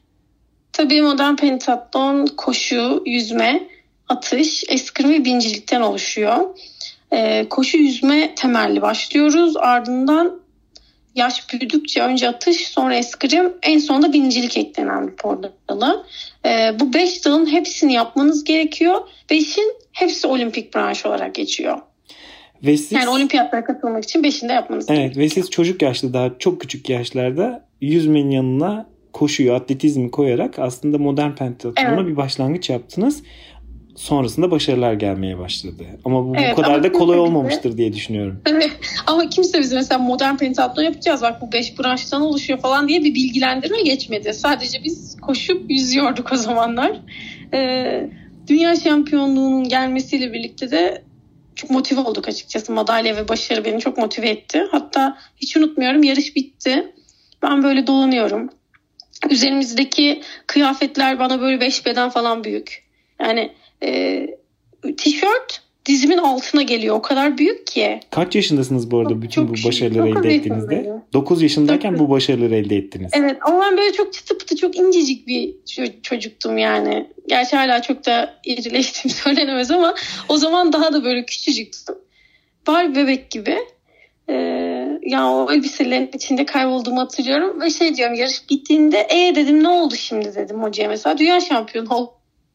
Tabii 0.72 1.02
modern 1.02 1.36
pentatlon 1.36 2.26
koşu, 2.36 3.02
yüzme, 3.06 3.68
atış, 4.08 4.64
eskrim 4.68 5.10
ve 5.10 5.24
bincilikten 5.24 5.80
oluşuyor. 5.80 6.36
E, 7.12 7.48
koşu 7.48 7.78
yüzme 7.78 8.34
temelli 8.34 8.82
başlıyoruz. 8.82 9.56
Ardından 9.56 10.41
yaş 11.14 11.52
büyüdükçe 11.52 12.02
önce 12.02 12.28
atış 12.28 12.68
sonra 12.68 12.94
eskrim 12.94 13.52
en 13.62 13.78
sonunda 13.78 14.12
bincilik 14.12 14.56
eklenen 14.56 15.08
bir 15.08 15.12
spor 15.12 15.38
dalı. 15.68 16.06
E, 16.46 16.80
bu 16.80 16.94
beş 16.94 17.24
dalın 17.24 17.52
hepsini 17.52 17.92
yapmanız 17.92 18.44
gerekiyor. 18.44 19.00
Beşin 19.30 19.74
hepsi 19.92 20.26
olimpik 20.26 20.74
branş 20.74 21.06
olarak 21.06 21.34
geçiyor. 21.34 21.78
Ve 22.62 22.76
siz, 22.76 22.92
yani 22.92 23.08
olimpiyatlara 23.08 23.64
katılmak 23.64 24.04
için 24.04 24.22
beşinde 24.22 24.52
yapmanız 24.52 24.86
evet, 24.88 24.98
gerekiyor. 24.98 25.24
Ve 25.24 25.28
siz 25.28 25.50
çocuk 25.50 25.82
yaşta 25.82 26.12
daha 26.12 26.30
çok 26.38 26.60
küçük 26.60 26.88
yaşlarda 26.88 27.64
yüzmenin 27.80 28.30
yanına 28.30 28.86
koşuyu, 29.12 29.54
atletizmi 29.54 30.10
koyarak 30.10 30.58
aslında 30.58 30.98
modern 30.98 31.32
pentatlona 31.32 31.94
evet. 31.94 32.06
bir 32.06 32.16
başlangıç 32.16 32.70
yaptınız. 32.70 33.22
Sonrasında 33.96 34.50
başarılar 34.50 34.92
gelmeye 34.92 35.38
başladı. 35.38 35.84
Ama 36.04 36.28
bu, 36.28 36.36
evet, 36.36 36.56
bu 36.56 36.62
kadar 36.62 36.82
da 36.82 36.92
kolay 36.92 37.18
olmamıştır 37.18 37.76
diye 37.76 37.92
düşünüyorum. 37.92 38.40
Evet. 38.46 38.70
Ama 39.06 39.28
kimse 39.28 39.60
bize 39.60 39.74
mesela 39.76 39.98
modern 39.98 40.36
pentatlon 40.36 40.82
yapacağız 40.82 41.22
bak 41.22 41.42
bu 41.42 41.52
beş 41.52 41.78
branştan 41.78 42.22
oluşuyor 42.22 42.58
falan 42.58 42.88
diye 42.88 43.04
bir 43.04 43.14
bilgilendirme 43.14 43.82
geçmedi. 43.82 44.34
Sadece 44.34 44.84
biz 44.84 45.16
koşup 45.20 45.70
yüzüyorduk 45.70 46.32
o 46.32 46.36
zamanlar. 46.36 46.92
Ee, 47.54 48.10
dünya 48.48 48.76
şampiyonluğunun 48.76 49.68
gelmesiyle 49.68 50.32
birlikte 50.32 50.70
de 50.70 51.02
çok 51.54 51.70
motive 51.70 52.00
olduk 52.00 52.28
açıkçası. 52.28 52.72
Madalya 52.72 53.16
ve 53.16 53.28
başarı 53.28 53.64
beni 53.64 53.80
çok 53.80 53.98
motive 53.98 54.28
etti. 54.28 54.62
Hatta 54.70 55.18
hiç 55.36 55.56
unutmuyorum 55.56 56.02
yarış 56.02 56.36
bitti. 56.36 56.92
Ben 57.42 57.62
böyle 57.62 57.86
dolanıyorum. 57.86 58.50
Üzerimizdeki 59.30 60.22
kıyafetler 60.46 61.18
bana 61.18 61.40
böyle 61.40 61.60
beş 61.60 61.86
beden 61.86 62.10
falan 62.10 62.44
büyük. 62.44 62.84
Yani 63.20 63.52
e, 63.82 64.26
tişört 64.96 65.62
dizimin 65.86 66.18
altına 66.18 66.62
geliyor. 66.62 66.96
O 66.96 67.02
kadar 67.02 67.38
büyük 67.38 67.66
ki. 67.66 68.00
Kaç 68.10 68.34
yaşındasınız 68.34 68.90
bu 68.90 68.98
arada 68.98 69.22
bütün 69.22 69.46
çok 69.46 69.58
bu 69.58 69.68
başarıları 69.68 70.08
elde 70.08 70.34
ettiğinizde? 70.34 70.92
9 71.12 71.42
yaşındayken 71.42 71.98
bu 71.98 72.10
başarıları 72.10 72.54
elde 72.54 72.76
ettiniz. 72.76 73.10
Evet 73.14 73.36
ama 73.40 73.60
ben 73.60 73.76
böyle 73.76 73.92
çok 73.92 74.12
çıtı 74.12 74.38
pıtı 74.38 74.56
çok 74.56 74.76
incecik 74.76 75.26
bir 75.26 75.54
çocuktum 76.02 76.58
yani. 76.58 77.06
Gerçi 77.28 77.56
hala 77.56 77.82
çok 77.82 78.06
da 78.06 78.34
irileştim 78.44 79.10
söylenemez 79.24 79.70
ama 79.70 79.94
o 80.28 80.36
zaman 80.36 80.72
daha 80.72 80.92
da 80.92 81.04
böyle 81.04 81.24
küçücüktüm. 81.24 81.94
Barbie 82.66 83.02
bebek 83.02 83.30
gibi. 83.30 83.58
Ee, 84.28 84.34
yani 85.02 85.30
o 85.30 85.52
elbiselerin 85.52 86.10
içinde 86.14 86.44
kaybolduğumu 86.44 87.00
hatırlıyorum. 87.00 87.60
Ve 87.60 87.70
şey 87.70 87.94
diyorum 87.94 88.14
yarış 88.14 88.50
bittiğinde 88.50 89.06
e 89.10 89.34
dedim 89.34 89.62
ne 89.62 89.68
oldu 89.68 89.94
şimdi 89.96 90.34
dedim 90.34 90.62
hocaya 90.62 90.88
mesela. 90.88 91.18
Dünya 91.18 91.40
şampiyonu 91.40 91.94
oldu 91.94 92.12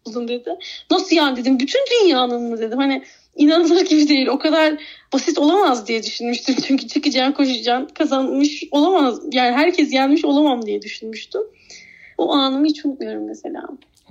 oldun 0.08 0.28
dedi. 0.28 0.50
Nasıl 0.92 1.16
yani 1.16 1.38
dedim. 1.38 1.60
Bütün 1.60 1.82
dünyanın 1.92 2.44
mı 2.50 2.60
dedim. 2.60 2.78
Hani 2.78 3.04
inanılır 3.36 3.86
gibi 3.86 4.08
değil. 4.08 4.28
O 4.28 4.40
kadar 4.40 4.74
basit 5.14 5.38
olamaz 5.38 5.88
diye 5.88 6.04
düşünmüştüm. 6.04 6.56
Çünkü 6.68 6.88
çıkacaksın, 6.88 7.34
koşacaksın, 7.34 7.94
kazanmış 7.94 8.64
olamaz. 8.72 9.20
Yani 9.32 9.56
herkes 9.56 9.94
yenmiş 9.94 10.26
olamam 10.26 10.66
diye 10.66 10.82
düşünmüştüm. 10.82 11.42
O 12.18 12.34
anımı 12.34 12.66
hiç 12.66 12.86
unutmuyorum 12.86 13.28
mesela. 13.28 13.64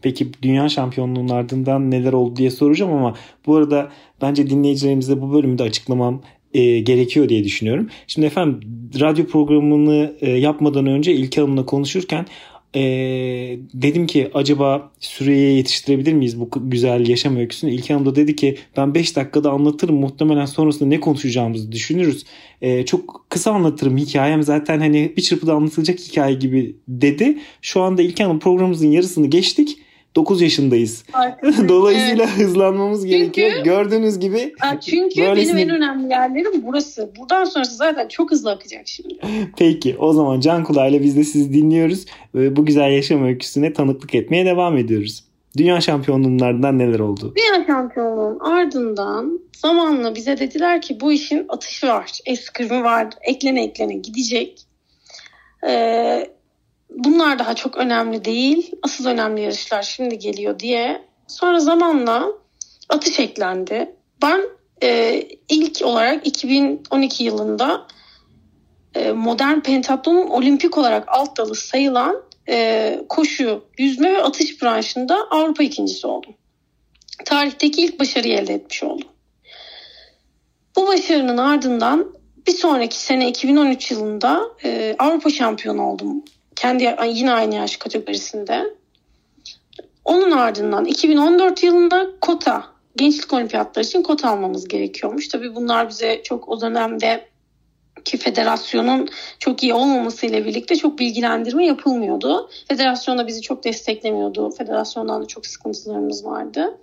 Peki 0.03 0.29
dünya 0.43 0.69
şampiyonluğunun 0.69 1.29
ardından 1.29 1.91
neler 1.91 2.12
oldu 2.12 2.37
diye 2.37 2.50
soracağım 2.50 2.93
ama 2.93 3.15
bu 3.47 3.57
arada 3.57 3.91
bence 4.23 4.50
dinleyicilerimize 4.50 5.21
bu 5.21 5.33
bölümde 5.33 5.62
açıklamam 5.62 6.23
e, 6.55 6.81
gerekiyor 6.81 7.29
diye 7.29 7.45
düşünüyorum. 7.45 7.88
Şimdi 8.07 8.26
efendim 8.26 8.61
radyo 9.00 9.26
programını 9.26 10.12
e, 10.21 10.31
yapmadan 10.31 10.87
önce 10.87 11.12
İlke 11.12 11.41
Hanım'la 11.41 11.67
konuşurken 11.67 12.26
ee, 12.76 13.59
dedim 13.75 14.06
ki 14.06 14.30
acaba 14.35 14.90
süreye 15.00 15.52
yetiştirebilir 15.52 16.12
miyiz 16.12 16.40
bu 16.40 16.49
güzel 16.54 17.09
yaşam 17.09 17.37
öyküsünü? 17.37 17.71
İlk 17.71 17.90
Hanım 17.90 18.06
da 18.06 18.16
dedi 18.16 18.37
ki 18.37 18.56
ben 18.76 18.95
5 18.95 19.16
dakikada 19.16 19.50
anlatırım 19.50 19.97
muhtemelen 19.97 20.47
sonrasında 20.47 20.88
ne 20.88 21.00
konuşacağımızı 21.00 21.73
düşünürüz. 21.73 22.25
Ee, 22.62 22.85
çok 22.85 23.26
kısa 23.28 23.52
anlatırım 23.52 23.97
hikayem 23.97 24.42
zaten 24.42 24.78
hani 24.78 25.12
bir 25.16 25.23
çırpıda 25.23 25.54
anlatılacak 25.54 25.99
hikaye 25.99 26.35
gibi 26.35 26.76
dedi. 26.88 27.38
Şu 27.62 27.83
anda 27.83 28.02
İlk 28.02 28.21
Hanım 28.21 28.38
programımızın 28.38 28.90
yarısını 28.90 29.26
geçtik. 29.26 29.78
9 30.17 30.43
yaşındayız. 30.43 31.05
Dolayısıyla 31.69 32.25
evet. 32.25 32.47
hızlanmamız 32.47 33.03
çünkü, 33.03 33.17
gerekiyor. 33.17 33.65
Gördüğünüz 33.65 34.19
gibi. 34.19 34.55
Çünkü 34.81 35.21
böylesine... 35.23 35.57
benim 35.57 35.71
en 35.71 35.77
önemli 35.77 36.13
yerlerim 36.13 36.63
burası. 36.67 37.11
Buradan 37.19 37.45
sonrası 37.45 37.77
zaten 37.77 38.09
çok 38.09 38.31
hızlı 38.31 38.51
akacak 38.51 38.89
şimdi. 38.89 39.15
Peki 39.59 39.97
o 39.99 40.13
zaman 40.13 40.41
can 40.41 40.65
kulağıyla 40.65 41.03
biz 41.03 41.17
de 41.17 41.25
sizi 41.25 41.53
dinliyoruz. 41.53 42.07
Bu 42.35 42.67
güzel 42.67 42.93
yaşam 42.93 43.25
öyküsüne 43.25 43.73
tanıklık 43.73 44.15
etmeye 44.15 44.47
devam 44.47 44.77
ediyoruz. 44.77 45.25
Dünya 45.57 45.81
şampiyonluğundan 45.81 46.79
neler 46.79 46.99
oldu? 46.99 47.35
Dünya 47.37 47.67
şampiyonluğunun 47.67 48.39
ardından 48.39 49.41
zamanla 49.57 50.15
bize 50.15 50.39
dediler 50.39 50.83
ki 50.83 51.01
bu 51.01 51.13
işin 51.13 51.47
atışı 51.49 51.87
var, 51.87 52.11
eskrimi 52.27 52.85
var, 52.85 53.09
eklene 53.23 53.65
eklene 53.65 53.95
gidecek. 53.95 54.67
Ee, 55.69 56.31
bunlar 56.90 57.38
daha 57.38 57.55
çok 57.55 57.76
önemli 57.76 58.25
değil. 58.25 58.73
Asıl 58.83 59.07
önemli 59.07 59.43
yarışlar 59.43 59.83
şimdi 59.83 60.19
geliyor 60.19 60.59
diye. 60.59 61.02
Sonra 61.26 61.61
zamanla 61.61 62.28
atış 62.88 63.21
eklendi. 63.21 63.95
Ben 64.23 64.40
e, 64.83 65.23
ilk 65.49 65.83
olarak 65.85 66.26
2012 66.26 67.25
yılında 67.25 67.87
e, 68.95 69.12
modern 69.12 69.61
pentatlonun 69.61 70.26
olimpik 70.26 70.78
olarak 70.78 71.05
alt 71.09 71.37
dalı 71.37 71.55
sayılan 71.55 72.23
e, 72.49 73.00
koşu, 73.09 73.64
yüzme 73.78 74.12
ve 74.12 74.23
atış 74.23 74.62
branşında 74.62 75.31
Avrupa 75.31 75.62
ikincisi 75.62 76.07
oldum. 76.07 76.35
Tarihteki 77.25 77.83
ilk 77.83 78.00
başarıyı 78.00 78.35
elde 78.35 78.55
etmiş 78.55 78.83
oldum. 78.83 79.09
Bu 80.76 80.87
başarının 80.87 81.38
ardından 81.38 82.16
bir 82.47 82.52
sonraki 82.52 82.99
sene 82.99 83.28
2013 83.28 83.90
yılında 83.90 84.43
e, 84.64 84.97
Avrupa 84.99 85.31
şampiyonu 85.31 85.83
oldum. 85.83 86.25
Kendi 86.57 86.97
yine 87.07 87.33
aynı 87.33 87.55
yaş 87.55 87.77
kategorisinde. 87.77 88.75
Onun 90.05 90.31
ardından 90.31 90.85
2014 90.85 91.63
yılında 91.63 92.07
kota, 92.21 92.65
gençlik 92.97 93.33
olimpiyatları 93.33 93.87
için 93.87 94.03
kota 94.03 94.31
almamız 94.31 94.69
gerekiyormuş. 94.69 95.29
Tabii 95.29 95.55
bunlar 95.55 95.89
bize 95.89 96.23
çok 96.23 96.49
o 96.49 96.61
dönemde 96.61 97.29
ki 98.05 98.17
federasyonun 98.17 99.09
çok 99.39 99.63
iyi 99.63 99.75
olmamasıyla 99.75 100.45
birlikte 100.45 100.77
çok 100.77 100.99
bilgilendirme 100.99 101.67
yapılmıyordu. 101.67 102.51
Federasyon 102.69 103.19
da 103.19 103.27
bizi 103.27 103.43
çok 103.43 103.65
desteklemiyordu. 103.65 104.51
Federasyondan 104.51 105.23
da 105.23 105.27
çok 105.27 105.47
sıkıntılarımız 105.47 106.25
vardı. 106.25 106.79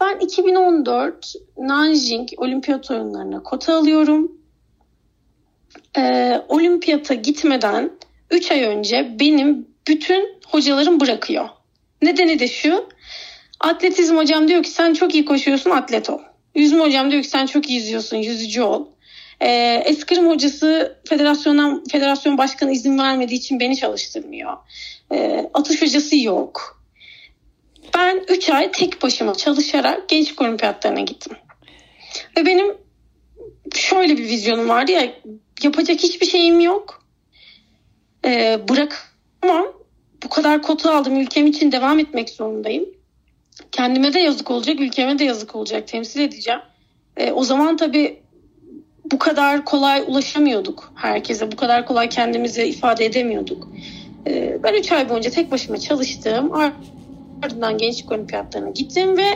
Ben 0.00 0.18
2014 0.18 1.34
Nanjing 1.58 2.28
Olimpiyat 2.36 2.90
oyunlarına 2.90 3.42
kota 3.42 3.74
alıyorum. 3.74 4.32
Ee, 5.96 6.42
olimpiyata 6.48 7.14
gitmeden 7.14 7.90
3 8.30 8.52
ay 8.52 8.62
önce 8.62 9.16
benim 9.20 9.68
bütün 9.88 10.28
hocalarım 10.46 11.00
bırakıyor. 11.00 11.48
Nedeni 12.02 12.38
de 12.38 12.48
şu. 12.48 12.88
Atletizm 13.60 14.16
hocam 14.16 14.48
diyor 14.48 14.62
ki 14.62 14.70
sen 14.70 14.94
çok 14.94 15.14
iyi 15.14 15.24
koşuyorsun 15.24 15.70
atlet 15.70 16.10
ol. 16.10 16.18
Yüzme 16.54 16.80
hocam 16.80 17.10
diyor 17.10 17.22
ki 17.22 17.28
sen 17.28 17.46
çok 17.46 17.70
iyi 17.70 17.78
yüzüyorsun 17.78 18.16
yüzücü 18.16 18.62
ol. 18.62 18.86
Ee, 19.40 19.82
eskrim 19.86 20.28
hocası 20.28 20.98
federasyondan 21.08 21.84
federasyon 21.84 22.38
başkanı 22.38 22.72
izin 22.72 22.98
vermediği 22.98 23.38
için 23.38 23.60
beni 23.60 23.76
çalıştırmıyor. 23.76 24.56
Ee, 25.12 25.50
atış 25.54 25.82
hocası 25.82 26.16
yok. 26.16 26.82
Ben 27.94 28.24
3 28.28 28.50
ay 28.50 28.72
tek 28.72 29.02
başıma 29.02 29.34
çalışarak 29.34 30.08
gençlik 30.08 30.42
olimpiyatlarına 30.42 31.00
gittim. 31.00 31.36
Ve 32.36 32.46
benim 32.46 32.76
şöyle 33.74 34.18
bir 34.18 34.24
vizyonum 34.24 34.68
vardı 34.68 34.92
ya 34.92 35.12
yapacak 35.62 35.98
hiçbir 35.98 36.26
şeyim 36.26 36.60
yok. 36.60 36.99
Ee, 38.24 38.60
bırakamam. 38.68 39.66
Bu 40.24 40.28
kadar 40.28 40.62
kotu 40.62 40.88
aldım. 40.88 41.20
Ülkem 41.20 41.46
için 41.46 41.72
devam 41.72 41.98
etmek 41.98 42.30
zorundayım. 42.30 42.84
Kendime 43.72 44.14
de 44.14 44.18
yazık 44.18 44.50
olacak, 44.50 44.80
ülkeme 44.80 45.18
de 45.18 45.24
yazık 45.24 45.56
olacak. 45.56 45.88
Temsil 45.88 46.20
edeceğim. 46.20 46.60
Ee, 47.16 47.32
o 47.32 47.44
zaman 47.44 47.76
tabii 47.76 48.20
bu 49.12 49.18
kadar 49.18 49.64
kolay 49.64 50.04
ulaşamıyorduk 50.06 50.92
herkese. 50.94 51.52
Bu 51.52 51.56
kadar 51.56 51.86
kolay 51.86 52.08
kendimizi 52.08 52.64
ifade 52.64 53.04
edemiyorduk. 53.04 53.68
Ee, 54.26 54.58
ben 54.62 54.74
3 54.74 54.92
ay 54.92 55.08
boyunca 55.08 55.30
tek 55.30 55.50
başıma 55.50 55.78
çalıştım. 55.78 56.52
Ardından 57.42 57.78
gençlik 57.78 58.12
olimpiyatlarına 58.12 58.70
gittim 58.70 59.16
ve 59.16 59.26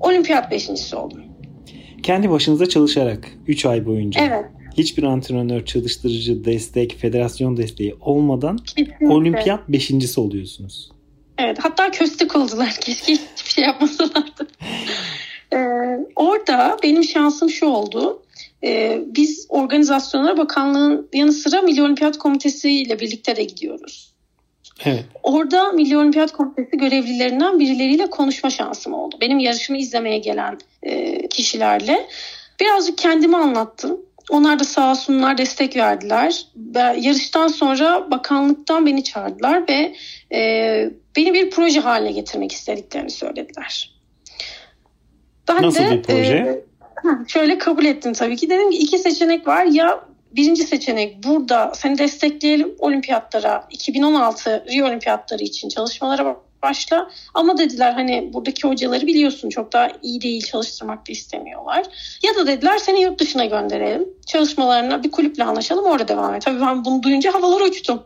olimpiyat 0.00 0.50
beşincisi 0.50 0.96
oldum. 0.96 1.20
Kendi 2.02 2.30
başınıza 2.30 2.68
çalışarak 2.68 3.28
3 3.46 3.66
ay 3.66 3.86
boyunca. 3.86 4.20
Evet. 4.24 4.44
Hiçbir 4.78 5.02
antrenör, 5.02 5.64
çalıştırıcı, 5.64 6.44
destek, 6.44 6.98
federasyon 6.98 7.56
desteği 7.56 7.94
olmadan 8.00 8.56
Kesinlikle. 8.56 9.08
olimpiyat 9.08 9.68
beşincisi 9.68 10.20
oluyorsunuz. 10.20 10.90
Evet 11.38 11.58
hatta 11.60 11.90
köstek 11.90 12.36
oldular. 12.36 12.76
Keşke 12.80 13.12
hiçbir 13.12 13.50
şey 13.50 13.64
yapmasalardı. 13.64 14.48
ee, 15.52 15.56
orada 16.16 16.76
benim 16.82 17.04
şansım 17.04 17.50
şu 17.50 17.66
oldu. 17.66 18.22
Ee, 18.64 19.00
biz 19.06 19.46
organizasyonlara 19.48 20.36
bakanlığın 20.36 21.08
yanı 21.12 21.32
sıra 21.32 21.62
Milli 21.62 21.82
Olimpiyat 21.82 22.18
Komitesi 22.18 22.70
ile 22.70 23.00
birlikte 23.00 23.36
de 23.36 23.44
gidiyoruz. 23.44 24.12
Evet. 24.84 25.04
Orada 25.22 25.72
Milli 25.72 25.96
Olimpiyat 25.96 26.32
Komitesi 26.32 26.76
görevlilerinden 26.76 27.60
birileriyle 27.60 28.10
konuşma 28.10 28.50
şansım 28.50 28.94
oldu. 28.94 29.16
Benim 29.20 29.38
yarışımı 29.38 29.78
izlemeye 29.78 30.18
gelen 30.18 30.58
e, 30.82 31.28
kişilerle. 31.28 32.06
Birazcık 32.60 32.98
kendimi 32.98 33.36
anlattım. 33.36 34.00
Onlar 34.30 34.58
da 34.58 34.64
sağ 34.64 34.90
olsunlar 34.90 35.38
destek 35.38 35.76
verdiler. 35.76 36.46
Yarıştan 36.74 37.48
sonra 37.48 38.10
bakanlıktan 38.10 38.86
beni 38.86 39.04
çağırdılar 39.04 39.68
ve 39.68 39.94
e, 40.36 40.90
beni 41.16 41.34
bir 41.34 41.50
proje 41.50 41.80
haline 41.80 42.12
getirmek 42.12 42.52
istediklerini 42.52 43.10
söylediler. 43.10 43.94
Ben 45.48 45.62
Nasıl 45.62 45.84
de, 45.84 45.90
bir 45.90 46.02
proje? 46.02 46.32
E, 46.32 46.64
şöyle 47.28 47.58
kabul 47.58 47.84
ettim 47.84 48.12
tabii 48.12 48.36
ki. 48.36 48.50
Dedim 48.50 48.70
ki 48.70 48.78
iki 48.78 48.98
seçenek 48.98 49.46
var. 49.46 49.64
Ya 49.64 50.04
birinci 50.32 50.62
seçenek 50.62 51.24
burada 51.24 51.72
seni 51.74 51.98
destekleyelim 51.98 52.74
olimpiyatlara 52.78 53.66
2016 53.70 54.64
Rio 54.70 54.86
olimpiyatları 54.86 55.42
için 55.42 55.68
çalışmalara 55.68 56.36
başla. 56.62 57.10
Ama 57.34 57.58
dediler 57.58 57.92
hani 57.92 58.30
buradaki 58.32 58.68
hocaları 58.68 59.06
biliyorsun 59.06 59.48
çok 59.48 59.72
da 59.72 59.92
iyi 60.02 60.20
değil 60.20 60.44
çalıştırmak 60.44 61.08
da 61.08 61.12
istemiyorlar. 61.12 61.86
Ya 62.22 62.34
da 62.34 62.46
dediler 62.46 62.78
seni 62.78 63.02
yurt 63.02 63.20
dışına 63.20 63.44
gönderelim. 63.44 64.08
Çalışmalarına 64.26 65.02
bir 65.02 65.10
kulüple 65.10 65.44
anlaşalım 65.44 65.84
orada 65.84 66.08
devam 66.08 66.34
et. 66.34 66.42
Tabii 66.42 66.60
ben 66.60 66.84
bunu 66.84 67.02
duyunca 67.02 67.34
havalar 67.34 67.60
uçtum. 67.60 68.02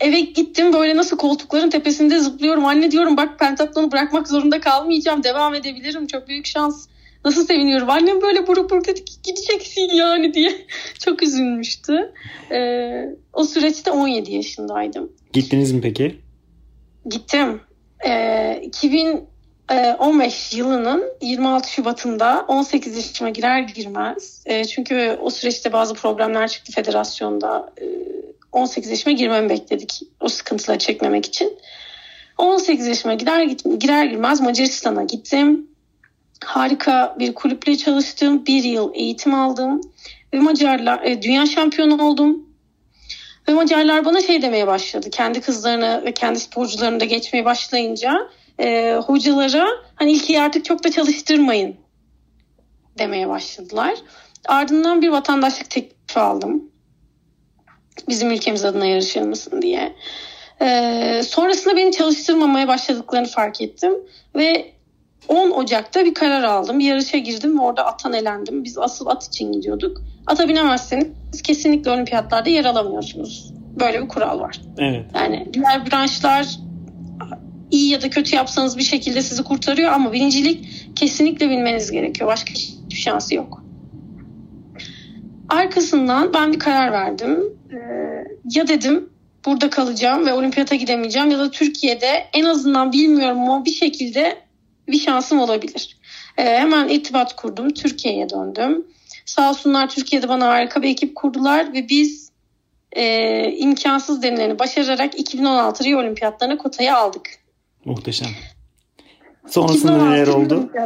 Eve 0.00 0.20
gittim 0.20 0.72
böyle 0.72 0.96
nasıl 0.96 1.16
koltukların 1.16 1.70
tepesinde 1.70 2.18
zıplıyorum. 2.18 2.66
Anne 2.66 2.90
diyorum 2.90 3.16
bak 3.16 3.38
pentatlonu 3.38 3.92
bırakmak 3.92 4.28
zorunda 4.28 4.60
kalmayacağım. 4.60 5.22
Devam 5.22 5.54
edebilirim. 5.54 6.06
Çok 6.06 6.28
büyük 6.28 6.46
şans. 6.46 6.86
Nasıl 7.24 7.46
seviniyorum. 7.46 7.90
Annem 7.90 8.22
böyle 8.22 8.46
buruk 8.46 8.70
buruk 8.70 8.86
dedi 8.86 9.04
ki 9.04 9.14
gideceksin 9.22 9.88
yani 9.94 10.34
diye. 10.34 10.66
Çok 10.98 11.22
üzülmüştü. 11.22 12.12
Ee, 12.52 13.04
o 13.32 13.44
süreçte 13.44 13.90
17 13.90 14.34
yaşındaydım. 14.34 15.12
Gittiniz 15.32 15.72
mi 15.72 15.80
peki? 15.80 16.18
Gittim. 17.06 17.60
Ee, 18.06 18.60
2015 18.62 20.52
yılının 20.54 21.04
26 21.20 21.70
Şubat'ında 21.70 22.44
18 22.48 22.96
yaşıma 22.96 23.30
girer 23.30 23.60
girmez. 23.60 24.42
E, 24.46 24.64
çünkü 24.64 25.18
o 25.22 25.30
süreçte 25.30 25.72
bazı 25.72 25.94
problemler 25.94 26.48
çıktı 26.48 26.72
federasyonda. 26.72 27.72
E, 27.80 27.84
18 28.52 28.90
yaşıma 28.90 29.16
girmemi 29.16 29.50
bekledik 29.50 30.00
o 30.20 30.28
sıkıntıları 30.28 30.78
çekmemek 30.78 31.26
için. 31.26 31.58
18 32.38 32.86
yaşıma 32.86 33.14
girer, 33.14 33.42
girer 33.78 34.04
girmez 34.04 34.40
Macaristan'a 34.40 35.02
gittim. 35.02 35.68
Harika 36.44 37.16
bir 37.18 37.34
kulüple 37.34 37.76
çalıştım. 37.76 38.46
Bir 38.46 38.64
yıl 38.64 38.90
eğitim 38.94 39.34
aldım. 39.34 39.80
Ve 40.34 40.40
Macarlar, 40.40 41.02
e, 41.02 41.22
dünya 41.22 41.46
şampiyonu 41.46 42.02
oldum. 42.02 42.51
Ve 43.48 43.54
Macarlar 43.54 44.04
bana 44.04 44.20
şey 44.20 44.42
demeye 44.42 44.66
başladı. 44.66 45.10
Kendi 45.10 45.40
kızlarını 45.40 46.02
ve 46.04 46.14
kendi 46.14 46.40
sporcularını 46.40 47.00
da 47.00 47.04
geçmeye 47.04 47.44
başlayınca 47.44 48.28
e, 48.58 48.94
hocalara 49.06 49.68
hani 49.94 50.12
ilkiyi 50.12 50.40
artık 50.40 50.64
çok 50.64 50.84
da 50.84 50.90
çalıştırmayın 50.90 51.76
demeye 52.98 53.28
başladılar. 53.28 53.94
Ardından 54.46 55.02
bir 55.02 55.08
vatandaşlık 55.08 55.70
teklifi 55.70 56.20
aldım. 56.20 56.70
Bizim 58.08 58.30
ülkemiz 58.30 58.64
adına 58.64 58.86
yarışır 58.86 59.22
mısın 59.22 59.62
diye. 59.62 59.96
Ee, 60.60 61.22
sonrasında 61.26 61.76
beni 61.76 61.92
çalıştırmamaya 61.92 62.68
başladıklarını 62.68 63.28
fark 63.28 63.60
ettim. 63.60 63.92
Ve 64.34 64.72
10 65.28 65.50
Ocak'ta 65.50 66.04
bir 66.04 66.14
karar 66.14 66.42
aldım. 66.42 66.78
Bir 66.78 66.84
yarışa 66.84 67.18
girdim 67.18 67.58
ve 67.58 67.62
orada 67.62 67.86
atan 67.86 68.12
elendim. 68.12 68.64
Biz 68.64 68.78
asıl 68.78 69.06
at 69.06 69.26
için 69.26 69.52
gidiyorduk. 69.52 70.02
Ata 70.26 70.48
binemezseniz 70.48 71.42
kesinlikle 71.44 71.90
olimpiyatlarda 71.90 72.50
yer 72.50 72.64
alamıyorsunuz. 72.64 73.52
Böyle 73.80 74.02
bir 74.02 74.08
kural 74.08 74.40
var. 74.40 74.60
Evet. 74.78 75.04
Yani 75.14 75.48
diğer 75.52 75.90
branşlar 75.90 76.46
iyi 77.70 77.90
ya 77.90 78.02
da 78.02 78.10
kötü 78.10 78.36
yapsanız 78.36 78.78
bir 78.78 78.82
şekilde 78.82 79.22
sizi 79.22 79.44
kurtarıyor 79.44 79.92
ama 79.92 80.12
birincilik 80.12 80.68
kesinlikle 80.96 81.50
bilmeniz 81.50 81.90
gerekiyor. 81.90 82.30
Başka 82.30 82.50
hiçbir 82.50 82.96
şansı 82.96 83.34
yok. 83.34 83.62
Arkasından 85.48 86.34
ben 86.34 86.52
bir 86.52 86.58
karar 86.58 86.92
verdim. 86.92 87.38
Ee, 87.70 87.76
ya 88.54 88.68
dedim 88.68 89.08
burada 89.46 89.70
kalacağım 89.70 90.26
ve 90.26 90.32
olimpiyata 90.32 90.74
gidemeyeceğim 90.74 91.30
ya 91.30 91.38
da 91.38 91.50
Türkiye'de 91.50 92.24
en 92.32 92.44
azından 92.44 92.92
bilmiyorum 92.92 93.40
ama 93.40 93.64
bir 93.64 93.70
şekilde 93.70 94.36
bir 94.88 94.98
şansım 94.98 95.40
olabilir. 95.40 95.96
Ee, 96.38 96.42
hemen 96.44 96.88
irtibat 96.88 97.36
kurdum. 97.36 97.70
Türkiye'ye 97.70 98.30
döndüm. 98.30 98.86
Sağ 99.26 99.50
olsunlar 99.50 99.88
Türkiye'de 99.88 100.28
bana 100.28 100.46
harika 100.48 100.82
bir 100.82 100.88
ekip 100.88 101.14
kurdular 101.14 101.72
ve 101.72 101.88
biz 101.88 102.32
e, 102.92 103.52
imkansız 103.52 104.22
denileni 104.22 104.58
başararak 104.58 105.18
2016 105.18 105.84
Rio 105.84 106.00
Olimpiyatlarına 106.00 106.58
kotayı 106.58 106.96
aldık. 106.96 107.30
Muhteşem. 107.84 108.28
Sonrasında 109.46 110.08
neler 110.08 110.26
oldu? 110.26 110.70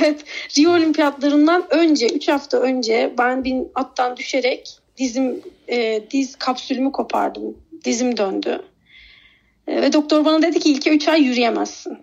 Evet, 0.00 0.24
Rio 0.58 0.72
Olimpiyatlarından 0.72 1.64
önce, 1.70 2.06
3 2.06 2.28
hafta 2.28 2.58
önce 2.58 3.14
ben 3.18 3.44
bir 3.44 3.56
attan 3.74 4.16
düşerek 4.16 4.78
dizim, 4.96 5.40
e, 5.68 6.02
diz 6.10 6.36
kapsülümü 6.36 6.92
kopardım. 6.92 7.56
Dizim 7.84 8.16
döndü. 8.16 8.62
E, 9.66 9.82
ve 9.82 9.92
doktor 9.92 10.24
bana 10.24 10.42
dedi 10.42 10.60
ki 10.60 10.72
ilk 10.72 10.86
3 10.86 11.08
ay 11.08 11.22
yürüyemezsin. 11.22 11.98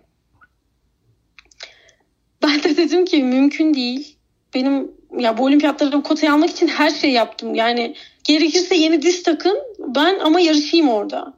Ben 2.44 2.64
de 2.64 2.78
dedim 2.78 3.06
ki 3.06 3.24
mümkün 3.24 3.74
değil. 3.74 4.16
Benim 4.54 4.92
ya 5.18 5.38
bu 5.38 5.44
olimpiyatlara 5.44 6.04
kotayı 6.04 6.34
almak 6.34 6.50
için 6.50 6.68
her 6.68 6.90
şey 6.90 7.12
yaptım. 7.12 7.56
Yani 7.56 7.96
gerekirse 8.24 8.76
yeni 8.76 9.02
diz 9.02 9.24
takın 9.24 9.58
ben 9.80 10.20
ama 10.20 10.40
yarışayım 10.40 10.90
orada. 10.90 11.34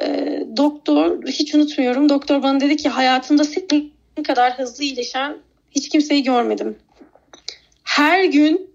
E, 0.00 0.40
doktor 0.56 1.26
hiç 1.26 1.54
unutmuyorum. 1.54 2.08
Doktor 2.08 2.42
bana 2.42 2.60
dedi 2.60 2.76
ki 2.76 2.88
hayatımda 2.88 3.44
senin 3.44 3.92
kadar 4.24 4.58
hızlı 4.58 4.84
iyileşen 4.84 5.36
hiç 5.70 5.88
kimseyi 5.88 6.22
görmedim. 6.22 6.78
Her 7.84 8.24
gün 8.24 8.70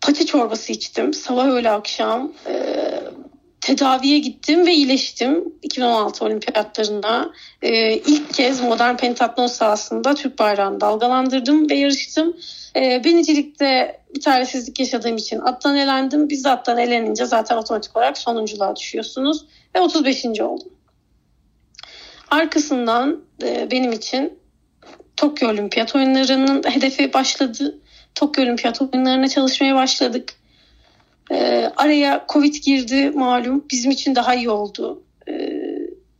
pati 0.00 0.26
çorbası 0.26 0.72
içtim. 0.72 1.14
Sabah 1.14 1.48
öğle 1.48 1.70
akşam. 1.70 2.32
E, 2.46 2.67
tedaviye 3.68 4.18
gittim 4.18 4.66
ve 4.66 4.74
iyileştim 4.74 5.54
2016 5.62 6.24
olimpiyatlarında. 6.24 7.32
E, 7.62 7.96
ilk 7.96 8.34
kez 8.34 8.60
modern 8.60 8.96
pentatlon 8.96 9.46
sahasında 9.46 10.14
Türk 10.14 10.38
bayrağını 10.38 10.80
dalgalandırdım 10.80 11.70
ve 11.70 11.74
yarıştım. 11.74 12.36
E, 12.76 13.04
binicilikte 13.04 14.00
bir 14.14 14.20
talihsizlik 14.20 14.80
yaşadığım 14.80 15.16
için 15.16 15.38
attan 15.38 15.76
elendim. 15.76 16.28
Biz 16.28 16.44
de 16.44 16.50
attan 16.50 16.78
elenince 16.78 17.26
zaten 17.26 17.56
otomatik 17.56 17.96
olarak 17.96 18.18
sonunculuğa 18.18 18.76
düşüyorsunuz. 18.76 19.44
Ve 19.74 19.80
35. 19.80 20.24
oldum. 20.24 20.72
Arkasından 22.30 23.20
e, 23.42 23.70
benim 23.70 23.92
için 23.92 24.38
Tokyo 25.16 25.50
Olimpiyat 25.50 25.96
oyunlarının 25.96 26.62
hedefi 26.70 27.12
başladı. 27.12 27.78
Tokyo 28.14 28.44
Olimpiyat 28.44 28.82
oyunlarına 28.82 29.28
çalışmaya 29.28 29.74
başladık. 29.74 30.37
E, 31.30 31.70
araya 31.76 32.24
Covid 32.28 32.54
girdi 32.54 33.10
malum. 33.10 33.64
Bizim 33.70 33.90
için 33.90 34.14
daha 34.14 34.34
iyi 34.34 34.50
oldu. 34.50 35.02
E, 35.28 35.32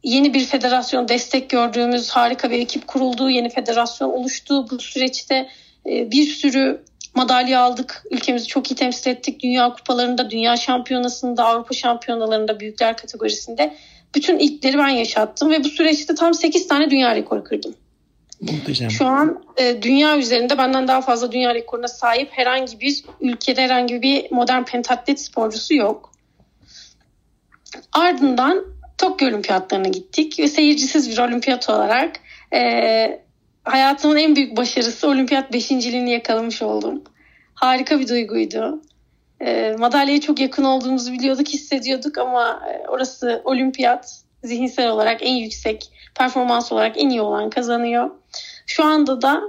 yeni 0.02 0.34
bir 0.34 0.44
federasyon 0.44 1.08
destek 1.08 1.50
gördüğümüz 1.50 2.10
harika 2.10 2.50
bir 2.50 2.58
ekip 2.58 2.86
kuruldu. 2.86 3.30
Yeni 3.30 3.48
federasyon 3.48 4.08
oluştu. 4.10 4.70
Bu 4.70 4.78
süreçte 4.78 5.48
e, 5.86 6.10
bir 6.10 6.26
sürü 6.26 6.82
madalya 7.14 7.60
aldık. 7.60 8.02
Ülkemizi 8.10 8.46
çok 8.46 8.70
iyi 8.70 8.74
temsil 8.74 9.10
ettik. 9.10 9.42
Dünya 9.42 9.72
kupalarında, 9.72 10.30
dünya 10.30 10.56
şampiyonasında, 10.56 11.44
Avrupa 11.44 11.74
şampiyonalarında 11.74 12.60
büyükler 12.60 12.96
kategorisinde 12.96 13.74
bütün 14.14 14.38
ilkleri 14.38 14.78
ben 14.78 14.88
yaşattım 14.88 15.50
ve 15.50 15.64
bu 15.64 15.68
süreçte 15.68 16.14
tam 16.14 16.34
8 16.34 16.68
tane 16.68 16.90
dünya 16.90 17.14
rekoru 17.14 17.44
kırdım. 17.44 17.74
Muhteşem. 18.40 18.90
Şu 18.90 19.06
an 19.06 19.44
e, 19.56 19.82
dünya 19.82 20.18
üzerinde 20.18 20.58
benden 20.58 20.88
daha 20.88 21.00
fazla 21.00 21.32
dünya 21.32 21.54
rekoruna 21.54 21.88
sahip 21.88 22.28
herhangi 22.32 22.80
bir 22.80 23.04
ülkede 23.20 23.62
herhangi 23.62 24.02
bir 24.02 24.32
modern 24.32 24.64
pentatlet 24.64 25.20
sporcusu 25.20 25.74
yok. 25.74 26.12
Ardından 27.92 28.64
Tokyo 28.98 29.28
Olimpiyatlarına 29.28 29.88
gittik 29.88 30.38
ve 30.38 30.48
seyircisiz 30.48 31.10
bir 31.10 31.18
olimpiyat 31.18 31.70
olarak 31.70 32.20
e, 32.54 33.20
hayatımın 33.64 34.16
en 34.16 34.36
büyük 34.36 34.56
başarısı 34.56 35.08
olimpiyat 35.08 35.52
beşinciliğini 35.52 36.10
yakalamış 36.10 36.62
oldum. 36.62 37.02
Harika 37.54 38.00
bir 38.00 38.08
duyguydu. 38.08 38.82
E, 39.40 39.76
madalyaya 39.78 40.20
çok 40.20 40.40
yakın 40.40 40.64
olduğumuzu 40.64 41.12
biliyorduk, 41.12 41.48
hissediyorduk 41.48 42.18
ama 42.18 42.62
e, 42.68 42.88
orası 42.88 43.42
olimpiyat 43.44 44.22
zihinsel 44.44 44.90
olarak 44.90 45.22
en 45.22 45.34
yüksek, 45.34 45.90
performans 46.14 46.72
olarak 46.72 47.02
en 47.02 47.08
iyi 47.08 47.20
olan 47.20 47.50
kazanıyor. 47.50 48.10
Şu 48.68 48.84
anda 48.84 49.22
da 49.22 49.42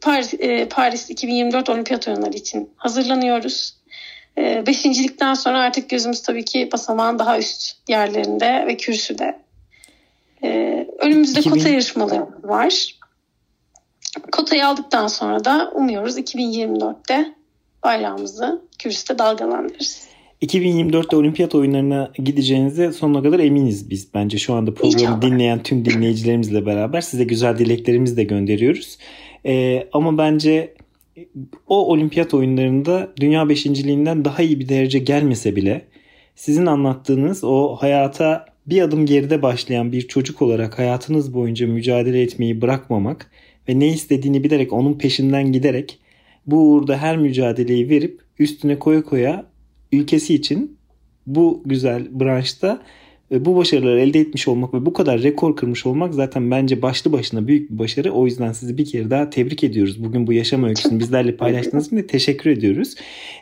Paris, 0.00 0.34
e, 0.38 0.68
Paris 0.68 1.10
2024 1.10 1.68
Olimpiyat 1.68 2.08
Oyunları 2.08 2.36
için 2.36 2.70
hazırlanıyoruz. 2.76 3.76
E, 4.38 4.66
beşincilikten 4.66 5.34
sonra 5.34 5.58
artık 5.58 5.90
gözümüz 5.90 6.22
tabii 6.22 6.44
ki 6.44 6.68
basamağın 6.72 7.18
daha 7.18 7.38
üst 7.38 7.76
yerlerinde 7.88 8.64
ve 8.66 8.76
kürsüde. 8.76 9.38
E, 10.44 10.48
önümüzde 10.98 11.40
2000... 11.40 11.50
kota 11.50 11.68
yarışmaları 11.68 12.26
var. 12.42 12.98
Kotayı 14.32 14.66
aldıktan 14.66 15.06
sonra 15.06 15.44
da 15.44 15.70
umuyoruz 15.74 16.18
2024'te 16.18 17.34
bayrağımızı 17.82 18.62
kürsüde 18.78 19.18
dalgalandırırız. 19.18 20.13
2024'te 20.44 21.16
olimpiyat 21.16 21.54
oyunlarına 21.54 22.12
gideceğinize 22.14 22.92
sonuna 22.92 23.22
kadar 23.22 23.38
eminiz 23.38 23.90
biz. 23.90 24.14
Bence 24.14 24.38
şu 24.38 24.54
anda 24.54 24.74
programı 24.74 25.02
İnşallah. 25.02 25.22
dinleyen 25.22 25.62
tüm 25.62 25.84
dinleyicilerimizle 25.84 26.66
beraber 26.66 27.00
size 27.00 27.24
güzel 27.24 27.58
dileklerimizi 27.58 28.16
de 28.16 28.24
gönderiyoruz. 28.24 28.98
Ee, 29.46 29.88
ama 29.92 30.18
bence 30.18 30.74
o 31.66 31.86
olimpiyat 31.92 32.34
oyunlarında 32.34 33.12
dünya 33.20 33.48
beşinciliğinden 33.48 34.24
daha 34.24 34.42
iyi 34.42 34.60
bir 34.60 34.68
derece 34.68 34.98
gelmese 34.98 35.56
bile 35.56 35.84
sizin 36.34 36.66
anlattığınız 36.66 37.44
o 37.44 37.76
hayata 37.76 38.46
bir 38.66 38.82
adım 38.82 39.06
geride 39.06 39.42
başlayan 39.42 39.92
bir 39.92 40.08
çocuk 40.08 40.42
olarak 40.42 40.78
hayatınız 40.78 41.34
boyunca 41.34 41.66
mücadele 41.66 42.22
etmeyi 42.22 42.62
bırakmamak 42.62 43.30
ve 43.68 43.80
ne 43.80 43.88
istediğini 43.88 44.44
bilerek 44.44 44.72
onun 44.72 44.98
peşinden 44.98 45.52
giderek 45.52 45.98
bu 46.46 46.56
uğurda 46.56 46.96
her 46.96 47.16
mücadeleyi 47.16 47.88
verip 47.88 48.20
üstüne 48.38 48.78
koya 48.78 49.02
koya 49.02 49.53
ülkesi 50.00 50.34
için 50.34 50.76
bu 51.26 51.62
güzel 51.66 52.20
branşta 52.20 52.82
e, 53.32 53.44
bu 53.44 53.56
başarıları 53.56 54.00
elde 54.00 54.20
etmiş 54.20 54.48
olmak 54.48 54.74
ve 54.74 54.86
bu 54.86 54.92
kadar 54.92 55.22
rekor 55.22 55.56
kırmış 55.56 55.86
olmak 55.86 56.14
zaten 56.14 56.50
bence 56.50 56.82
başlı 56.82 57.12
başına 57.12 57.48
büyük 57.48 57.70
bir 57.70 57.78
başarı. 57.78 58.12
O 58.12 58.26
yüzden 58.26 58.52
sizi 58.52 58.78
bir 58.78 58.84
kere 58.84 59.10
daha 59.10 59.30
tebrik 59.30 59.64
ediyoruz. 59.64 60.04
Bugün 60.04 60.26
bu 60.26 60.32
yaşam 60.32 60.64
öyküsünü 60.64 60.98
bizlerle 60.98 61.36
paylaştığınız 61.36 61.86
için 61.86 61.96
de 61.96 62.06
teşekkür 62.06 62.50
ediyoruz. 62.50 62.94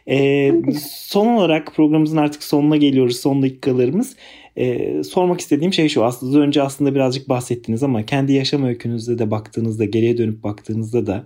Ee, 0.08 0.52
son 0.88 1.26
olarak 1.26 1.74
programımızın 1.74 2.16
artık 2.16 2.42
sonuna 2.42 2.76
geliyoruz. 2.76 3.16
Son 3.16 3.42
dakikalarımız. 3.42 4.16
Ee, 4.56 5.02
sormak 5.04 5.40
istediğim 5.40 5.72
şey 5.72 5.88
şu. 5.88 6.04
Aslında 6.04 6.38
önce 6.38 6.62
aslında 6.62 6.94
birazcık 6.94 7.28
bahsettiniz 7.28 7.82
ama 7.82 8.06
kendi 8.06 8.32
yaşam 8.32 8.64
öykünüzde 8.64 9.18
de 9.18 9.30
baktığınızda, 9.30 9.84
geriye 9.84 10.18
dönüp 10.18 10.42
baktığınızda 10.42 11.06
da 11.06 11.24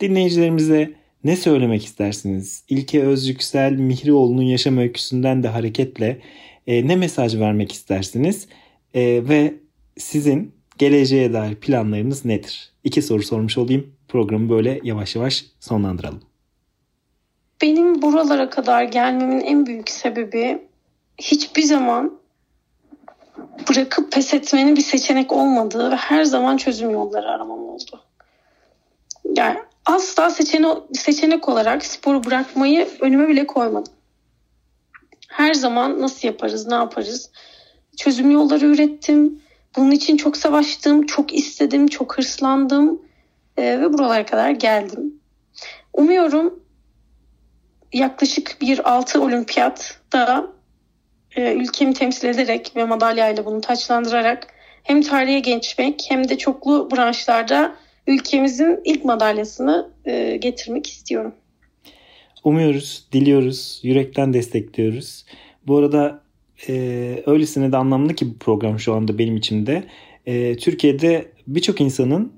dinleyicilerimize 0.00 0.92
ne 1.26 1.36
söylemek 1.36 1.84
istersiniz? 1.84 2.64
İlke 2.68 3.02
Özyüksel 3.02 3.72
Mihrioğlu'nun 3.72 4.42
yaşam 4.42 4.78
öyküsünden 4.78 5.42
de 5.42 5.48
hareketle 5.48 6.20
e, 6.66 6.88
ne 6.88 6.96
mesaj 6.96 7.38
vermek 7.38 7.72
istersiniz? 7.72 8.48
E, 8.94 9.28
ve 9.28 9.54
sizin 9.98 10.54
geleceğe 10.78 11.32
dair 11.32 11.54
planlarınız 11.54 12.24
nedir? 12.24 12.72
İki 12.84 13.02
soru 13.02 13.22
sormuş 13.22 13.58
olayım. 13.58 13.94
Programı 14.08 14.50
böyle 14.50 14.80
yavaş 14.82 15.16
yavaş 15.16 15.44
sonlandıralım. 15.60 16.22
Benim 17.62 18.02
buralara 18.02 18.50
kadar 18.50 18.82
gelmemin 18.82 19.40
en 19.40 19.66
büyük 19.66 19.90
sebebi 19.90 20.62
hiçbir 21.18 21.62
zaman 21.62 22.18
bırakıp 23.68 24.12
pes 24.12 24.34
etmenin 24.34 24.76
bir 24.76 24.82
seçenek 24.82 25.32
olmadığı 25.32 25.90
ve 25.90 25.96
her 25.96 26.24
zaman 26.24 26.56
çözüm 26.56 26.90
yolları 26.90 27.28
aramam 27.28 27.60
oldu. 27.68 28.00
Yani 29.36 29.58
asla 29.86 30.30
seçenek, 30.30 30.78
seçenek 30.92 31.48
olarak 31.48 31.84
sporu 31.84 32.24
bırakmayı 32.24 32.88
önüme 33.00 33.28
bile 33.28 33.46
koymadım. 33.46 33.92
Her 35.28 35.54
zaman 35.54 36.00
nasıl 36.00 36.28
yaparız, 36.28 36.66
ne 36.66 36.74
yaparız? 36.74 37.30
Çözüm 37.96 38.30
yolları 38.30 38.66
ürettim. 38.66 39.42
Bunun 39.76 39.90
için 39.90 40.16
çok 40.16 40.36
savaştım, 40.36 41.06
çok 41.06 41.34
istedim, 41.34 41.86
çok 41.86 42.18
hırslandım 42.18 43.02
ee, 43.56 43.80
ve 43.80 43.92
buralara 43.92 44.26
kadar 44.26 44.50
geldim. 44.50 45.20
Umuyorum 45.92 46.60
yaklaşık 47.92 48.56
bir 48.60 48.92
altı 48.92 49.22
olimpiyatta 49.22 50.46
e, 51.36 51.52
ülkemi 51.54 51.94
temsil 51.94 52.28
ederek 52.28 52.72
ve 52.76 52.84
madalyayla 52.84 53.44
bunu 53.44 53.60
taçlandırarak 53.60 54.46
hem 54.82 55.02
tarihe 55.02 55.38
geçmek 55.38 56.06
hem 56.08 56.28
de 56.28 56.38
çoklu 56.38 56.90
branşlarda 56.90 57.76
ülkemizin 58.06 58.80
ilk 58.84 59.04
madalyasını 59.04 59.90
e, 60.04 60.36
getirmek 60.36 60.86
istiyorum. 60.86 61.32
Umuyoruz, 62.44 63.06
diliyoruz, 63.12 63.80
yürekten 63.82 64.32
destekliyoruz. 64.32 65.24
Bu 65.66 65.76
arada 65.76 66.22
e, 66.68 66.72
öylesine 67.26 67.72
de 67.72 67.76
anlamlı 67.76 68.14
ki 68.14 68.30
bu 68.30 68.38
program 68.38 68.78
şu 68.78 68.94
anda 68.94 69.18
benim 69.18 69.36
içimde. 69.36 69.84
E, 70.26 70.56
Türkiye'de 70.56 71.28
birçok 71.46 71.80
insanın 71.80 72.32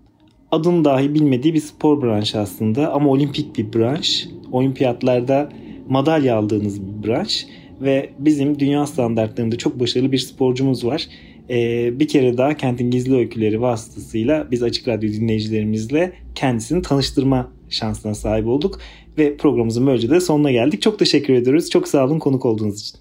adını 0.51 0.85
dahi 0.85 1.15
bilmediği 1.15 1.55
bir 1.55 1.61
spor 1.61 2.03
branşı 2.03 2.39
aslında 2.41 2.93
ama 2.93 3.11
olimpik 3.11 3.59
bir 3.59 3.73
branş. 3.73 4.29
Olimpiyatlarda 4.53 5.49
madalya 5.89 6.37
aldığınız 6.37 6.83
bir 6.83 7.09
branş 7.09 7.47
ve 7.81 8.11
bizim 8.19 8.59
dünya 8.59 8.87
standartlarında 8.87 9.59
çok 9.59 9.81
başarılı 9.81 10.13
bir 10.13 10.19
sporcumuz 10.19 10.85
var 10.85 11.09
e, 11.51 11.91
bir 12.01 12.09
kere 12.09 12.39
daha 12.39 12.57
Kentin 12.57 12.91
Gizli 12.91 13.17
Öyküleri 13.17 13.61
vasıtasıyla 13.61 14.51
biz 14.51 14.63
Açık 14.63 14.89
Radyo 14.89 15.13
dinleyicilerimizle 15.13 16.13
kendisini 16.35 16.83
tanıştırma 16.83 17.53
şansına 17.71 18.15
sahip 18.15 18.47
olduk. 18.47 18.81
Ve 19.19 19.37
programımızın 19.37 19.87
böylece 19.87 20.11
de 20.11 20.21
sonuna 20.21 20.53
geldik. 20.53 20.83
Çok 20.83 20.99
teşekkür 20.99 21.35
ediyoruz. 21.35 21.71
Çok 21.71 21.89
sağ 21.89 22.05
olun 22.05 22.19
konuk 22.19 22.47
olduğunuz 22.47 22.81
için. 22.81 23.01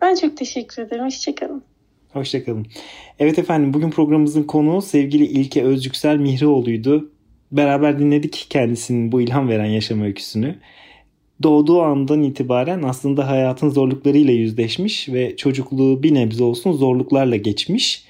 Ben 0.00 0.14
çok 0.14 0.36
teşekkür 0.36 0.82
ederim. 0.82 1.04
Hoşçakalın. 1.04 1.62
Hoşçakalın. 2.12 2.66
Evet 3.18 3.38
efendim 3.38 3.74
bugün 3.74 3.90
programımızın 3.90 4.42
konuğu 4.42 4.82
sevgili 4.82 5.24
İlke 5.24 5.62
Özcüksel 5.62 6.16
Mihrioğlu'ydu. 6.16 7.10
Beraber 7.52 7.98
dinledik 7.98 8.46
kendisinin 8.50 9.12
bu 9.12 9.20
ilham 9.20 9.48
veren 9.48 9.66
yaşam 9.66 10.02
öyküsünü. 10.02 10.58
Doğduğu 11.42 11.82
andan 11.82 12.22
itibaren 12.22 12.82
aslında 12.82 13.28
hayatın 13.28 13.68
zorluklarıyla 13.68 14.32
yüzleşmiş 14.32 15.08
ve 15.08 15.36
çocukluğu 15.36 16.02
bir 16.02 16.14
nebze 16.14 16.44
olsun 16.44 16.72
zorluklarla 16.72 17.36
geçmiş. 17.36 18.04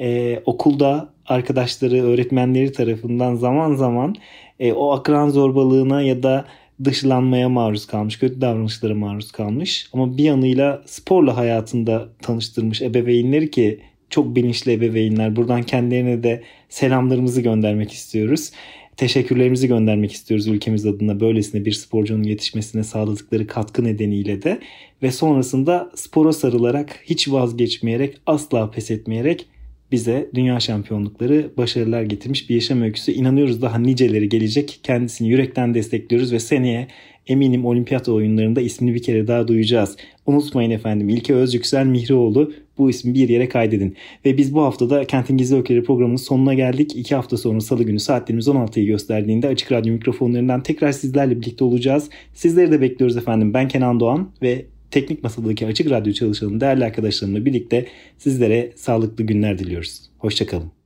Ee, 0.00 0.42
okulda 0.46 1.08
arkadaşları, 1.26 2.02
öğretmenleri 2.02 2.72
tarafından 2.72 3.34
zaman 3.34 3.74
zaman 3.74 4.14
e, 4.60 4.72
o 4.72 4.90
akran 4.92 5.28
zorbalığına 5.28 6.02
ya 6.02 6.22
da 6.22 6.44
dışlanmaya 6.84 7.48
maruz 7.48 7.86
kalmış, 7.86 8.18
kötü 8.18 8.40
davranışlara 8.40 8.94
maruz 8.94 9.32
kalmış. 9.32 9.90
Ama 9.92 10.16
bir 10.16 10.24
yanıyla 10.24 10.82
sporla 10.86 11.36
hayatında 11.36 12.08
tanıştırmış 12.22 12.82
ebeveynleri 12.82 13.50
ki 13.50 13.80
çok 14.10 14.36
bilinçli 14.36 14.72
ebeveynler. 14.72 15.36
Buradan 15.36 15.62
kendilerine 15.62 16.22
de 16.22 16.42
selamlarımızı 16.68 17.40
göndermek 17.40 17.92
istiyoruz. 17.92 18.50
Teşekkürlerimizi 18.98 19.68
göndermek 19.68 20.12
istiyoruz 20.12 20.46
ülkemiz 20.46 20.86
adına 20.86 21.20
böylesine 21.20 21.64
bir 21.64 21.72
sporcunun 21.72 22.22
yetişmesine 22.22 22.84
sağladıkları 22.84 23.46
katkı 23.46 23.84
nedeniyle 23.84 24.42
de. 24.42 24.60
Ve 25.02 25.12
sonrasında 25.12 25.90
spora 25.94 26.32
sarılarak, 26.32 27.00
hiç 27.04 27.28
vazgeçmeyerek, 27.28 28.16
asla 28.26 28.70
pes 28.70 28.90
etmeyerek 28.90 29.46
bize 29.92 30.30
dünya 30.34 30.60
şampiyonlukları 30.60 31.50
başarılar 31.56 32.02
getirmiş 32.02 32.50
bir 32.50 32.54
yaşam 32.54 32.82
öyküsü. 32.82 33.12
İnanıyoruz 33.12 33.62
daha 33.62 33.78
niceleri 33.78 34.28
gelecek. 34.28 34.80
Kendisini 34.82 35.28
yürekten 35.28 35.74
destekliyoruz 35.74 36.32
ve 36.32 36.38
seneye 36.38 36.88
eminim 37.26 37.66
olimpiyat 37.66 38.08
oyunlarında 38.08 38.60
ismini 38.60 38.94
bir 38.94 39.02
kere 39.02 39.26
daha 39.26 39.48
duyacağız. 39.48 39.96
Unutmayın 40.26 40.70
efendim 40.70 41.08
İlke 41.08 41.34
Özcüksel 41.34 41.86
Mihrioğlu 41.86 42.52
bu 42.78 42.90
ismi 42.90 43.14
bir 43.14 43.28
yere 43.28 43.48
kaydedin. 43.48 43.96
Ve 44.24 44.36
biz 44.36 44.54
bu 44.54 44.62
haftada 44.62 45.04
Kentin 45.04 45.36
Gizli 45.36 45.56
Öyküleri 45.56 45.84
programının 45.84 46.16
sonuna 46.16 46.54
geldik. 46.54 46.96
İki 46.96 47.14
hafta 47.14 47.36
sonra 47.36 47.60
salı 47.60 47.82
günü 47.82 48.00
saatlerimiz 48.00 48.48
16'yı 48.48 48.86
gösterdiğinde 48.86 49.48
Açık 49.48 49.72
Radyo 49.72 49.92
mikrofonlarından 49.92 50.62
tekrar 50.62 50.92
sizlerle 50.92 51.40
birlikte 51.40 51.64
olacağız. 51.64 52.10
Sizleri 52.34 52.72
de 52.72 52.80
bekliyoruz 52.80 53.16
efendim. 53.16 53.54
Ben 53.54 53.68
Kenan 53.68 54.00
Doğan 54.00 54.30
ve 54.42 54.64
Teknik 54.90 55.22
Masadaki 55.22 55.66
Açık 55.66 55.90
Radyo 55.90 56.12
çalışanı 56.12 56.60
değerli 56.60 56.84
arkadaşlarımla 56.84 57.44
birlikte 57.44 57.86
sizlere 58.18 58.72
sağlıklı 58.76 59.24
günler 59.24 59.58
diliyoruz. 59.58 60.00
Hoşçakalın. 60.18 60.77